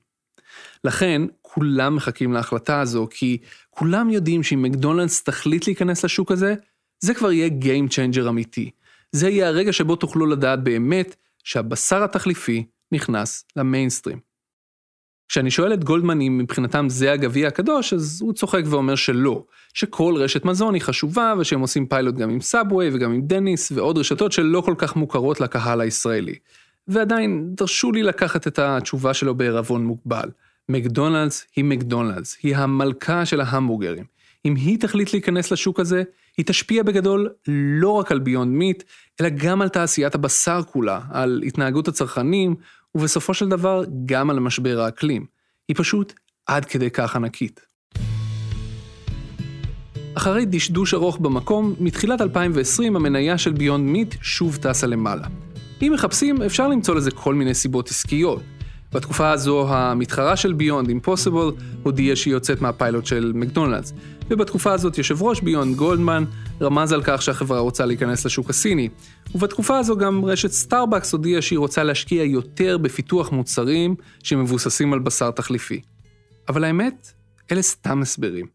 לכן, 0.83 1.21
כולם 1.53 1.95
מחכים 1.95 2.33
להחלטה 2.33 2.81
הזו, 2.81 3.07
כי 3.10 3.38
כולם 3.69 4.10
יודעים 4.10 4.43
שאם 4.43 4.62
מקדונלדס 4.62 5.23
תחליט 5.23 5.67
להיכנס 5.67 6.05
לשוק 6.05 6.31
הזה, 6.31 6.55
זה 6.99 7.13
כבר 7.13 7.31
יהיה 7.31 7.49
Game 7.62 7.91
Changer 7.91 8.29
אמיתי. 8.29 8.71
זה 9.12 9.29
יהיה 9.29 9.47
הרגע 9.47 9.73
שבו 9.73 9.95
תוכלו 9.95 10.25
לדעת 10.25 10.63
באמת 10.63 11.15
שהבשר 11.43 12.03
התחליפי 12.03 12.65
נכנס 12.91 13.45
למיינסטרים. 13.55 14.19
כשאני 15.29 15.51
שואל 15.51 15.73
את 15.73 15.83
גולדמן 15.83 16.21
אם 16.21 16.38
מבחינתם 16.38 16.89
זה 16.89 17.12
הגביע 17.12 17.47
הקדוש, 17.47 17.93
אז 17.93 18.21
הוא 18.21 18.33
צוחק 18.33 18.62
ואומר 18.65 18.95
שלא, 18.95 19.43
שכל 19.73 20.15
רשת 20.17 20.45
מזון 20.45 20.73
היא 20.73 20.81
חשובה 20.81 21.33
ושהם 21.39 21.60
עושים 21.60 21.86
פיילוט 21.86 22.15
גם 22.15 22.29
עם 22.29 22.41
סאבווי 22.41 22.89
וגם 22.93 23.13
עם 23.13 23.21
דניס 23.21 23.71
ועוד 23.71 23.97
רשתות 23.97 24.31
שלא 24.31 24.62
כל 24.62 24.75
כך 24.77 24.95
מוכרות 24.95 25.41
לקהל 25.41 25.81
הישראלי. 25.81 26.36
ועדיין, 26.88 27.55
דרשו 27.55 27.91
לי 27.91 28.03
לקחת 28.03 28.47
את 28.47 28.60
התשובה 28.60 29.13
שלו 29.13 29.36
בערבון 29.36 29.86
מוגבל. 29.86 30.29
מקדונלדס 30.69 31.45
היא 31.56 31.63
מקדונלדס, 31.63 32.38
היא 32.43 32.56
המלכה 32.56 33.25
של 33.25 33.41
ההמבורגרים. 33.41 34.06
אם 34.45 34.56
היא 34.56 34.80
תחליט 34.80 35.13
להיכנס 35.13 35.51
לשוק 35.51 35.80
הזה, 35.80 36.03
היא 36.38 36.45
תשפיע 36.45 36.84
בגדול 36.84 37.30
לא 37.47 37.89
רק 37.89 38.12
על 38.12 38.19
ביונד 38.19 38.51
מיט, 38.51 38.84
אלא 39.21 39.30
גם 39.30 39.62
על 39.62 39.69
תעשיית 39.69 40.15
הבשר 40.15 40.62
כולה, 40.71 41.01
על 41.12 41.43
התנהגות 41.45 41.88
הצרכנים, 41.88 42.56
ובסופו 42.95 43.34
של 43.34 43.49
דבר 43.49 43.84
גם 44.06 44.30
על 44.30 44.39
משבר 44.39 44.80
האקלים. 44.80 45.25
היא 45.67 45.75
פשוט 45.80 46.13
עד 46.45 46.65
כדי 46.65 46.89
כך 46.89 47.15
ענקית. 47.15 47.60
אחרי 50.13 50.45
דשדוש 50.45 50.93
ארוך 50.93 51.17
במקום, 51.17 51.75
מתחילת 51.80 52.21
2020 52.21 52.95
המניה 52.95 53.38
של 53.38 53.51
ביונד 53.51 53.89
מיט 53.89 54.15
שוב 54.21 54.58
טסה 54.62 54.88
למעלה. 54.88 55.27
אם 55.82 55.91
מחפשים, 55.93 56.41
אפשר 56.41 56.67
למצוא 56.67 56.95
לזה 56.95 57.12
כל 57.12 57.36
מיני 57.36 57.53
סיבות 57.53 57.89
עסקיות. 57.89 58.56
בתקופה 58.93 59.32
הזו 59.32 59.67
המתחרה 59.69 60.36
של 60.36 60.54
ביונד 60.54 60.89
אימפוסיבל 60.89 61.53
הודיעה 61.84 62.15
שהיא 62.15 62.34
יוצאת 62.34 62.62
מהפיילוט 62.62 63.06
של 63.06 63.32
מקדונלדס. 63.36 63.93
ובתקופה 64.30 64.73
הזאת 64.73 64.97
יושב 64.97 65.21
ראש 65.21 65.41
ביונד 65.41 65.76
גולדמן 65.76 66.23
רמז 66.62 66.93
על 66.93 67.02
כך 67.04 67.21
שהחברה 67.21 67.60
רוצה 67.60 67.86
להיכנס 67.86 68.26
לשוק 68.26 68.50
הסיני. 68.50 68.89
ובתקופה 69.36 69.78
הזו 69.78 69.97
גם 69.97 70.26
רשת 70.26 70.52
סטארבקס 70.52 71.12
הודיעה 71.12 71.41
שהיא 71.41 71.60
רוצה 71.60 71.84
להשקיע 71.84 72.23
יותר 72.23 72.78
בפיתוח 72.78 73.32
מוצרים 73.32 73.95
שמבוססים 74.23 74.93
על 74.93 75.00
בשר 75.00 75.32
תחליפי. 75.32 75.82
אבל 76.50 76.63
האמת, 76.63 77.12
אלה 77.52 77.62
סתם 77.62 78.02
הסברים. 78.02 78.45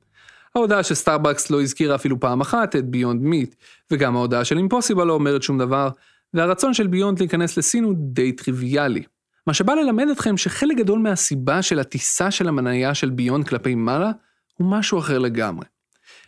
ההודעה 0.55 0.83
של 0.83 0.95
סטארבקס 0.95 1.51
לא 1.51 1.63
הזכירה 1.63 1.95
אפילו 1.95 2.21
פעם 2.21 2.41
אחת 2.41 2.77
את 2.77 2.85
ביונד 2.85 3.23
מיט, 3.23 3.55
וגם 3.91 4.17
ההודעה 4.17 4.45
של 4.45 4.59
אימפוסיבל 4.59 5.05
לא 5.05 5.13
אומרת 5.13 5.43
שום 5.43 5.59
דבר, 5.59 5.89
והרצון 6.35 6.75
של 6.75 6.87
ביונד 6.87 7.19
להיכנס 7.19 7.57
לסין 7.57 7.85
הוא 7.85 7.95
די 7.97 8.33
טריוויאלי. 8.33 9.03
מה 9.47 9.55
שבא 9.55 9.75
ללמד 9.75 10.09
אתכם 10.09 10.37
שחלק 10.37 10.77
גדול 10.77 10.99
מהסיבה 10.99 11.63
של 11.63 11.79
הטיסה 11.79 12.31
של 12.31 12.49
המניה 12.49 12.95
של 12.95 13.11
ביונד 13.11 13.49
כלפי 13.49 13.75
מעלה, 13.75 14.11
הוא 14.59 14.71
משהו 14.71 14.99
אחר 14.99 15.19
לגמרי. 15.19 15.67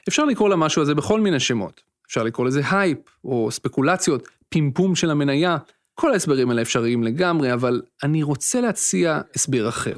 אפשר 0.09 0.25
לקרוא 0.25 0.49
למשהו 0.49 0.83
הזה 0.83 0.95
בכל 0.95 1.21
מיני 1.21 1.41
שמות. 1.41 1.83
אפשר 2.07 2.23
לקרוא 2.23 2.47
לזה 2.47 2.61
הייפ, 2.71 2.99
או 3.25 3.51
ספקולציות, 3.51 4.29
פימפום 4.49 4.95
של 4.95 5.11
המניה. 5.11 5.57
כל 5.95 6.13
ההסברים 6.13 6.51
האלה 6.51 6.63
אפשריים 6.63 7.03
לגמרי, 7.03 7.53
אבל 7.53 7.83
אני 8.03 8.23
רוצה 8.23 8.61
להציע 8.61 9.21
הסבר 9.35 9.69
אחר. 9.69 9.95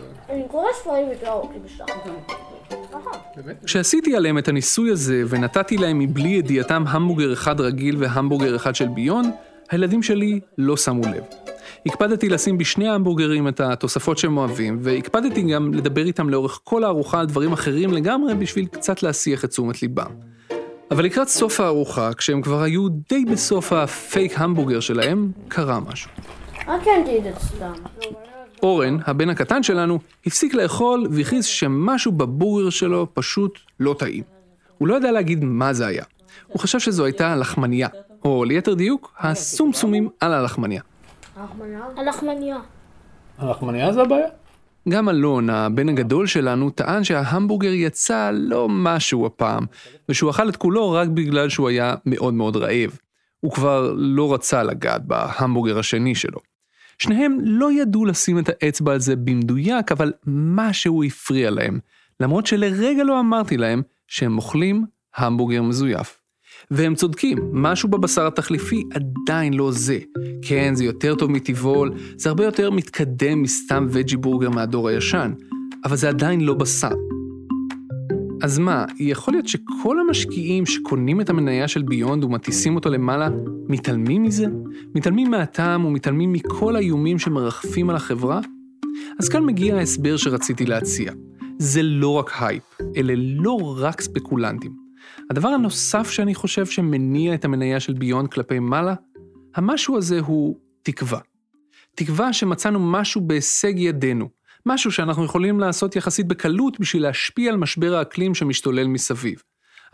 כשעשיתי 3.65 4.17
עליהם 4.17 4.39
את 4.39 4.49
הניסוי 4.49 4.91
הזה 4.91 5.23
ונתתי 5.29 5.77
להם 5.77 5.99
מבלי 5.99 6.29
ידיעתם 6.29 6.85
המבורגר 6.89 7.33
אחד 7.33 7.61
רגיל 7.61 7.97
והמבורגר 7.99 8.57
אחד 8.57 8.75
של 8.75 8.89
ביונד, 8.89 9.35
הילדים 9.71 10.03
שלי 10.03 10.41
לא 10.59 10.77
שמו 10.77 11.03
לב. 11.03 11.46
הקפדתי 11.87 12.29
לשים 12.29 12.59
בשני 12.59 12.89
ההמבורגרים 12.89 13.49
את 13.49 13.61
התוספות 13.61 14.19
שהם 14.19 14.37
אוהבים, 14.37 14.79
והקפדתי 14.81 15.43
גם 15.43 15.75
לדבר 15.75 16.07
איתם 16.07 16.29
לאורך 16.29 16.61
כל 16.65 16.85
הארוחה 16.85 17.21
על 17.21 17.27
דברים 17.27 17.53
אחרים 17.53 17.93
לגמרי 17.93 18.35
בשביל 18.35 18.67
קצת 18.67 19.03
להסיח 19.03 19.45
את 19.45 19.51
תשומת 19.51 19.83
ליבם. 19.83 20.11
אבל 20.91 21.05
לקראת 21.05 21.29
סוף 21.29 21.61
הארוחה, 21.61 22.15
כשהם 22.15 22.43
כבר 22.43 22.63
היו 22.63 22.89
די 22.89 23.25
בסוף 23.25 23.73
הפייק 23.73 24.33
המבורגר 24.37 24.81
שלהם, 24.81 25.31
קרה 25.49 25.81
משהו. 25.81 26.11
אורן, 28.63 28.99
הבן 29.07 29.31
הקטן 29.31 29.63
שלנו, 29.63 29.99
הפסיק 30.27 30.55
לאכול 30.55 31.07
והכריז 31.11 31.45
שמשהו 31.45 32.13
בבורגר 32.13 32.71
שלו 32.71 33.07
פשוט 33.15 33.59
לא 33.81 33.95
טעים. 33.99 34.25
הוא 34.79 34.89
לא 34.89 34.95
ידע 34.95 35.13
להגיד 35.13 35.45
מה 35.45 35.73
זה 35.73 35.87
היה. 35.87 36.05
הוא 36.47 36.61
חשב 36.61 36.79
שזו 36.79 37.05
הייתה 37.05 37.37
לחמניה, 37.37 37.89
או 38.25 38.45
ליתר 38.45 38.75
דיוק, 38.75 39.13
הסומסומים 39.19 40.09
על 40.21 40.33
הלחמניה. 40.33 40.83
הלחמניה. 41.97 42.59
הלחמניה 43.39 43.93
זה 43.93 44.03
הבעיה? 44.03 44.27
גם 44.89 45.09
אלון, 45.09 45.51
הבן 45.51 45.89
הגדול 45.89 46.27
שלנו, 46.27 46.71
טען 46.71 47.05
שההמבורגר 47.05 47.73
יצא 47.73 48.31
לא 48.35 48.67
משהו 48.71 49.27
הפעם, 49.27 49.67
ושהוא 50.09 50.31
אכל 50.31 50.49
את 50.49 50.57
כולו 50.57 50.93
רק 50.93 51.09
בגלל 51.09 51.49
שהוא 51.49 51.69
היה 51.69 51.95
מאוד 52.07 52.35
מאוד 52.35 52.57
רעב. 52.57 52.99
הוא 53.41 53.53
כבר 53.53 53.93
לא 53.97 54.35
רצה 54.35 54.63
לגעת 54.63 55.05
בהמבורגר 55.05 55.79
השני 55.79 56.15
שלו. 56.15 56.39
שניהם 56.99 57.39
לא 57.43 57.73
ידעו 57.73 58.05
לשים 58.05 58.39
את 58.39 58.49
האצבע 58.49 58.93
על 58.93 59.01
זה 59.01 59.17
במדויק, 59.17 59.93
אבל 59.93 60.13
משהו 60.27 61.05
הפריע 61.05 61.51
להם, 61.51 61.79
למרות 62.21 62.47
שלרגע 62.47 63.05
לא 63.05 63.21
אמרתי 63.21 63.57
להם 63.57 63.83
שהם 64.07 64.37
אוכלים 64.37 64.85
המבורגר 65.17 65.63
מזויף. 65.63 66.26
והם 66.71 66.95
צודקים, 66.95 67.39
משהו 67.53 67.89
בבשר 67.89 68.27
התחליפי 68.27 68.85
עדיין 68.95 69.55
לא 69.55 69.73
זה. 69.73 69.99
כן, 70.43 70.75
זה 70.75 70.85
יותר 70.85 71.15
טוב 71.15 71.31
מטבעול, 71.31 71.91
זה 72.17 72.29
הרבה 72.29 72.45
יותר 72.45 72.71
מתקדם 72.71 73.43
מסתם 73.43 73.87
וג'י 73.91 74.17
בורגר 74.17 74.51
מהדור 74.51 74.89
הישן, 74.89 75.33
אבל 75.85 75.97
זה 75.97 76.09
עדיין 76.09 76.41
לא 76.41 76.55
בשר. 76.55 76.93
אז 78.43 78.59
מה, 78.59 78.85
יכול 78.99 79.35
להיות 79.35 79.49
שכל 79.49 80.01
המשקיעים 80.01 80.67
שקונים 80.67 81.21
את 81.21 81.31
המניה 81.31 81.69
של 81.69 81.83
ביונד 81.83 82.25
ומטיסים 82.25 82.75
אותו 82.75 82.91
למעלה, 82.91 83.29
מתעלמים 83.69 84.23
מזה? 84.23 84.47
מתעלמים 84.95 85.31
מהטעם 85.31 85.85
ומתעלמים 85.85 86.33
מכל 86.33 86.77
האיומים 86.77 87.19
שמרחפים 87.19 87.91
על 87.91 87.97
החברה? 87.97 88.41
אז 89.19 89.29
כאן 89.29 89.45
מגיע 89.45 89.77
ההסבר 89.77 90.17
שרציתי 90.17 90.67
להציע. 90.67 91.13
זה 91.59 91.83
לא 91.83 92.09
רק 92.09 92.31
הייפ, 92.41 92.63
אלה 92.97 93.15
לא 93.17 93.77
רק 93.79 94.01
ספקולנטים. 94.01 94.86
הדבר 95.31 95.49
הנוסף 95.49 96.11
שאני 96.11 96.35
חושב 96.35 96.67
שמניע 96.67 97.35
את 97.35 97.45
המניה 97.45 97.81
של 97.81 97.93
ביונד 97.93 98.29
כלפי 98.31 98.59
מעלה, 98.59 98.95
המשהו 99.55 99.97
הזה 99.97 100.21
הוא 100.21 100.57
תקווה. 100.83 101.19
תקווה 101.95 102.33
שמצאנו 102.33 102.81
משהו 102.81 103.21
בהישג 103.21 103.73
ידינו, 103.77 104.29
משהו 104.67 104.93
שאנחנו 104.93 105.25
יכולים 105.25 105.61
לעשות 105.61 105.97
יחסית 105.97 106.27
בקלות 106.27 106.81
בשביל 106.81 107.03
להשפיע 107.03 107.53
על 107.53 107.57
משבר 107.57 107.95
האקלים 107.95 108.35
שמשתולל 108.35 108.87
מסביב. 108.87 109.43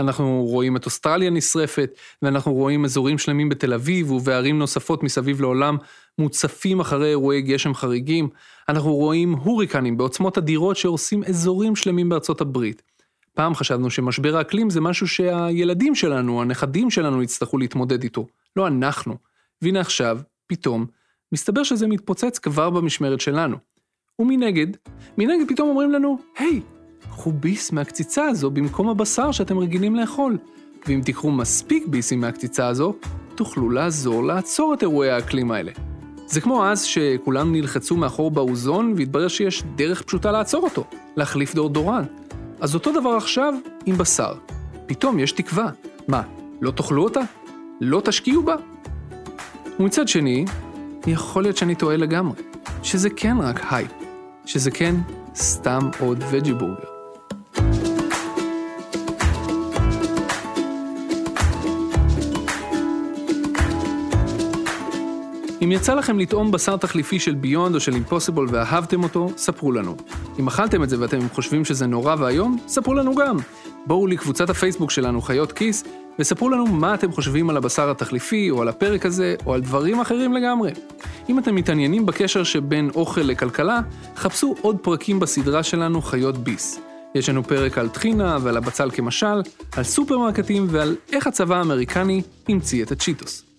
אנחנו 0.00 0.44
רואים 0.44 0.76
את 0.76 0.86
אוסטרליה 0.86 1.30
נשרפת, 1.30 1.90
ואנחנו 2.22 2.52
רואים 2.52 2.84
אזורים 2.84 3.18
שלמים 3.18 3.48
בתל 3.48 3.72
אביב 3.72 4.10
ובערים 4.10 4.58
נוספות 4.58 5.02
מסביב 5.02 5.40
לעולם 5.40 5.76
מוצפים 6.18 6.80
אחרי 6.80 7.08
אירועי 7.08 7.42
גשם 7.42 7.74
חריגים. 7.74 8.28
אנחנו 8.68 8.94
רואים 8.94 9.32
הוריקנים 9.32 9.96
בעוצמות 9.96 10.38
אדירות 10.38 10.76
שהורסים 10.76 11.24
אזורים 11.24 11.76
שלמים 11.76 12.08
בארצות 12.08 12.40
הברית. 12.40 12.82
פעם 13.34 13.54
חשבנו 13.54 13.90
שמשבר 13.90 14.36
האקלים 14.36 14.70
זה 14.70 14.80
משהו 14.80 15.08
שהילדים 15.08 15.94
שלנו, 15.94 16.42
הנכדים 16.42 16.90
שלנו 16.90 17.22
יצטרכו 17.22 17.58
להתמודד 17.58 18.02
איתו, 18.02 18.26
לא 18.56 18.66
אנחנו. 18.66 19.16
והנה 19.62 19.80
עכשיו, 19.80 20.18
פתאום, 20.46 20.86
מסתבר 21.32 21.62
שזה 21.62 21.86
מתפוצץ 21.86 22.38
כבר 22.38 22.70
במשמרת 22.70 23.20
שלנו. 23.20 23.56
ומנגד, 24.18 24.66
מנגד 25.18 25.48
פתאום 25.48 25.68
אומרים 25.68 25.90
לנו, 25.90 26.18
היי, 26.38 26.60
קחו 27.00 27.32
ביס 27.32 27.72
מהקציצה 27.72 28.24
הזו 28.24 28.50
במקום 28.50 28.88
הבשר 28.88 29.32
שאתם 29.32 29.58
רגילים 29.58 29.96
לאכול. 29.96 30.38
ואם 30.86 31.00
תיקחו 31.04 31.30
מספיק 31.30 31.86
ביסים 31.86 32.20
מהקציצה 32.20 32.68
הזו, 32.68 32.94
תוכלו 33.34 33.70
לעזור 33.70 34.24
לעצור 34.24 34.74
את 34.74 34.82
אירועי 34.82 35.10
האקלים 35.10 35.50
האלה. 35.50 35.72
זה 36.26 36.40
כמו 36.40 36.66
אז 36.66 36.82
שכולם 36.82 37.52
נלחצו 37.52 37.96
מאחור 37.96 38.30
באוזון 38.30 38.94
והתברר 38.96 39.28
שיש 39.28 39.62
דרך 39.76 40.02
פשוטה 40.02 40.32
לעצור 40.32 40.64
אותו, 40.64 40.84
להחליף 41.16 41.54
דורדורן. 41.54 42.04
אז 42.62 42.74
אותו 42.74 43.00
דבר 43.00 43.10
עכשיו 43.10 43.54
עם 43.86 43.98
בשר. 43.98 44.34
פתאום 44.86 45.18
יש 45.18 45.32
תקווה. 45.32 45.70
מה, 46.08 46.22
לא 46.60 46.70
תאכלו 46.70 47.04
אותה? 47.04 47.20
לא 47.80 48.02
תשקיעו 48.04 48.42
בה? 48.42 48.54
ומצד 49.80 50.08
שני, 50.08 50.44
יכול 51.06 51.42
להיות 51.42 51.56
שאני 51.56 51.74
טועה 51.74 51.96
לגמרי. 51.96 52.42
שזה 52.82 53.10
כן 53.10 53.36
רק 53.40 53.60
הייפ. 53.70 53.90
שזה 54.44 54.70
כן 54.70 54.94
סתם 55.34 55.90
עוד 56.00 56.24
veggie 56.30 56.52
burger. 56.52 56.92
אם 65.64 65.72
יצא 65.72 65.94
לכם 65.94 66.18
לטעום 66.18 66.50
בשר 66.50 66.76
תחליפי 66.76 67.18
של 67.18 67.34
ביונד 67.34 67.74
או 67.74 67.80
של 67.80 67.94
אימפוסיבול 67.94 68.48
ואהבתם 68.50 69.02
אותו, 69.02 69.30
ספרו 69.36 69.72
לנו. 69.72 69.96
אם 70.38 70.48
אכלתם 70.48 70.82
את 70.82 70.88
זה 70.88 70.96
ואתם 71.00 71.18
חושבים 71.32 71.64
שזה 71.64 71.86
נורא 71.86 72.16
ואיום, 72.18 72.58
ספרו 72.66 72.94
לנו 72.94 73.14
גם. 73.14 73.36
בואו 73.86 74.06
לקבוצת 74.06 74.50
הפייסבוק 74.50 74.90
שלנו, 74.90 75.22
חיות 75.22 75.52
כיס, 75.52 75.84
וספרו 76.18 76.48
לנו 76.48 76.66
מה 76.66 76.94
אתם 76.94 77.12
חושבים 77.12 77.50
על 77.50 77.56
הבשר 77.56 77.90
התחליפי, 77.90 78.50
או 78.50 78.62
על 78.62 78.68
הפרק 78.68 79.06
הזה, 79.06 79.34
או 79.46 79.54
על 79.54 79.60
דברים 79.60 80.00
אחרים 80.00 80.32
לגמרי. 80.32 80.70
אם 81.28 81.38
אתם 81.38 81.54
מתעניינים 81.54 82.06
בקשר 82.06 82.44
שבין 82.44 82.90
אוכל 82.94 83.20
לכלכלה, 83.20 83.80
חפשו 84.16 84.54
עוד 84.60 84.76
פרקים 84.82 85.20
בסדרה 85.20 85.62
שלנו, 85.62 86.02
חיות 86.02 86.38
ביס. 86.38 86.80
יש 87.14 87.28
לנו 87.28 87.44
פרק 87.44 87.78
על 87.78 87.88
טחינה 87.88 88.38
ועל 88.42 88.56
הבצל 88.56 88.90
כמשל, 88.90 89.42
על 89.76 89.84
סופרמרקטים 89.84 90.66
ועל 90.70 90.96
איך 91.12 91.26
הצבא 91.26 91.56
האמריקני 91.56 92.22
המציא 92.48 92.82
את 92.82 92.92
הצ'יטוס. 92.92 93.51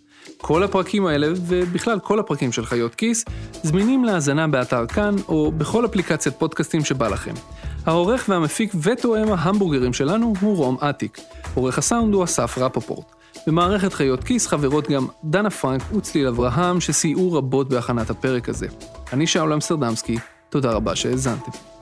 כל 0.46 0.64
הפרקים 0.64 1.06
האלה, 1.06 1.28
ובכלל 1.48 2.00
כל 2.00 2.20
הפרקים 2.20 2.52
של 2.52 2.66
חיות 2.66 2.96
כיס, 2.96 3.26
זמינים 3.64 4.06
להאזנה 4.06 4.48
באתר 4.48 4.88
כאן, 4.88 5.16
או 5.28 5.52
בכל 5.52 5.86
אפליקציית 5.86 6.36
פודקאסטים 6.36 6.86
שבא 6.86 7.08
לכם. 7.08 7.34
העורך 7.86 8.26
והמפיק 8.30 8.74
ותואם 8.82 9.32
ההמבורגרים 9.32 9.94
שלנו 9.94 10.34
הוא 10.39 10.58
רום 10.58 10.78
אטיק. 10.89 11.20
עורך 11.54 11.78
הסאונד 11.78 12.14
הוא 12.14 12.24
אסף 12.24 12.58
רפופורט. 12.58 13.06
במערכת 13.48 13.94
חיות 13.94 14.24
כיס 14.24 14.48
חברות 14.48 14.89
גם 14.89 15.08
דנה 15.24 15.50
פרנק 15.50 15.82
וצליל 15.96 16.28
אברהם, 16.28 16.82
שסייעו 16.82 17.34
רבות 17.34 17.70
בהכנת 17.70 18.10
הפרק 18.10 18.50
הזה. 18.50 18.68
אני 19.14 19.28
שאול 19.28 19.54
אמסטרדמסקי, 19.54 20.18
תודה 20.50 20.72
רבה 20.72 20.96
שהאזנתם. 20.96 21.72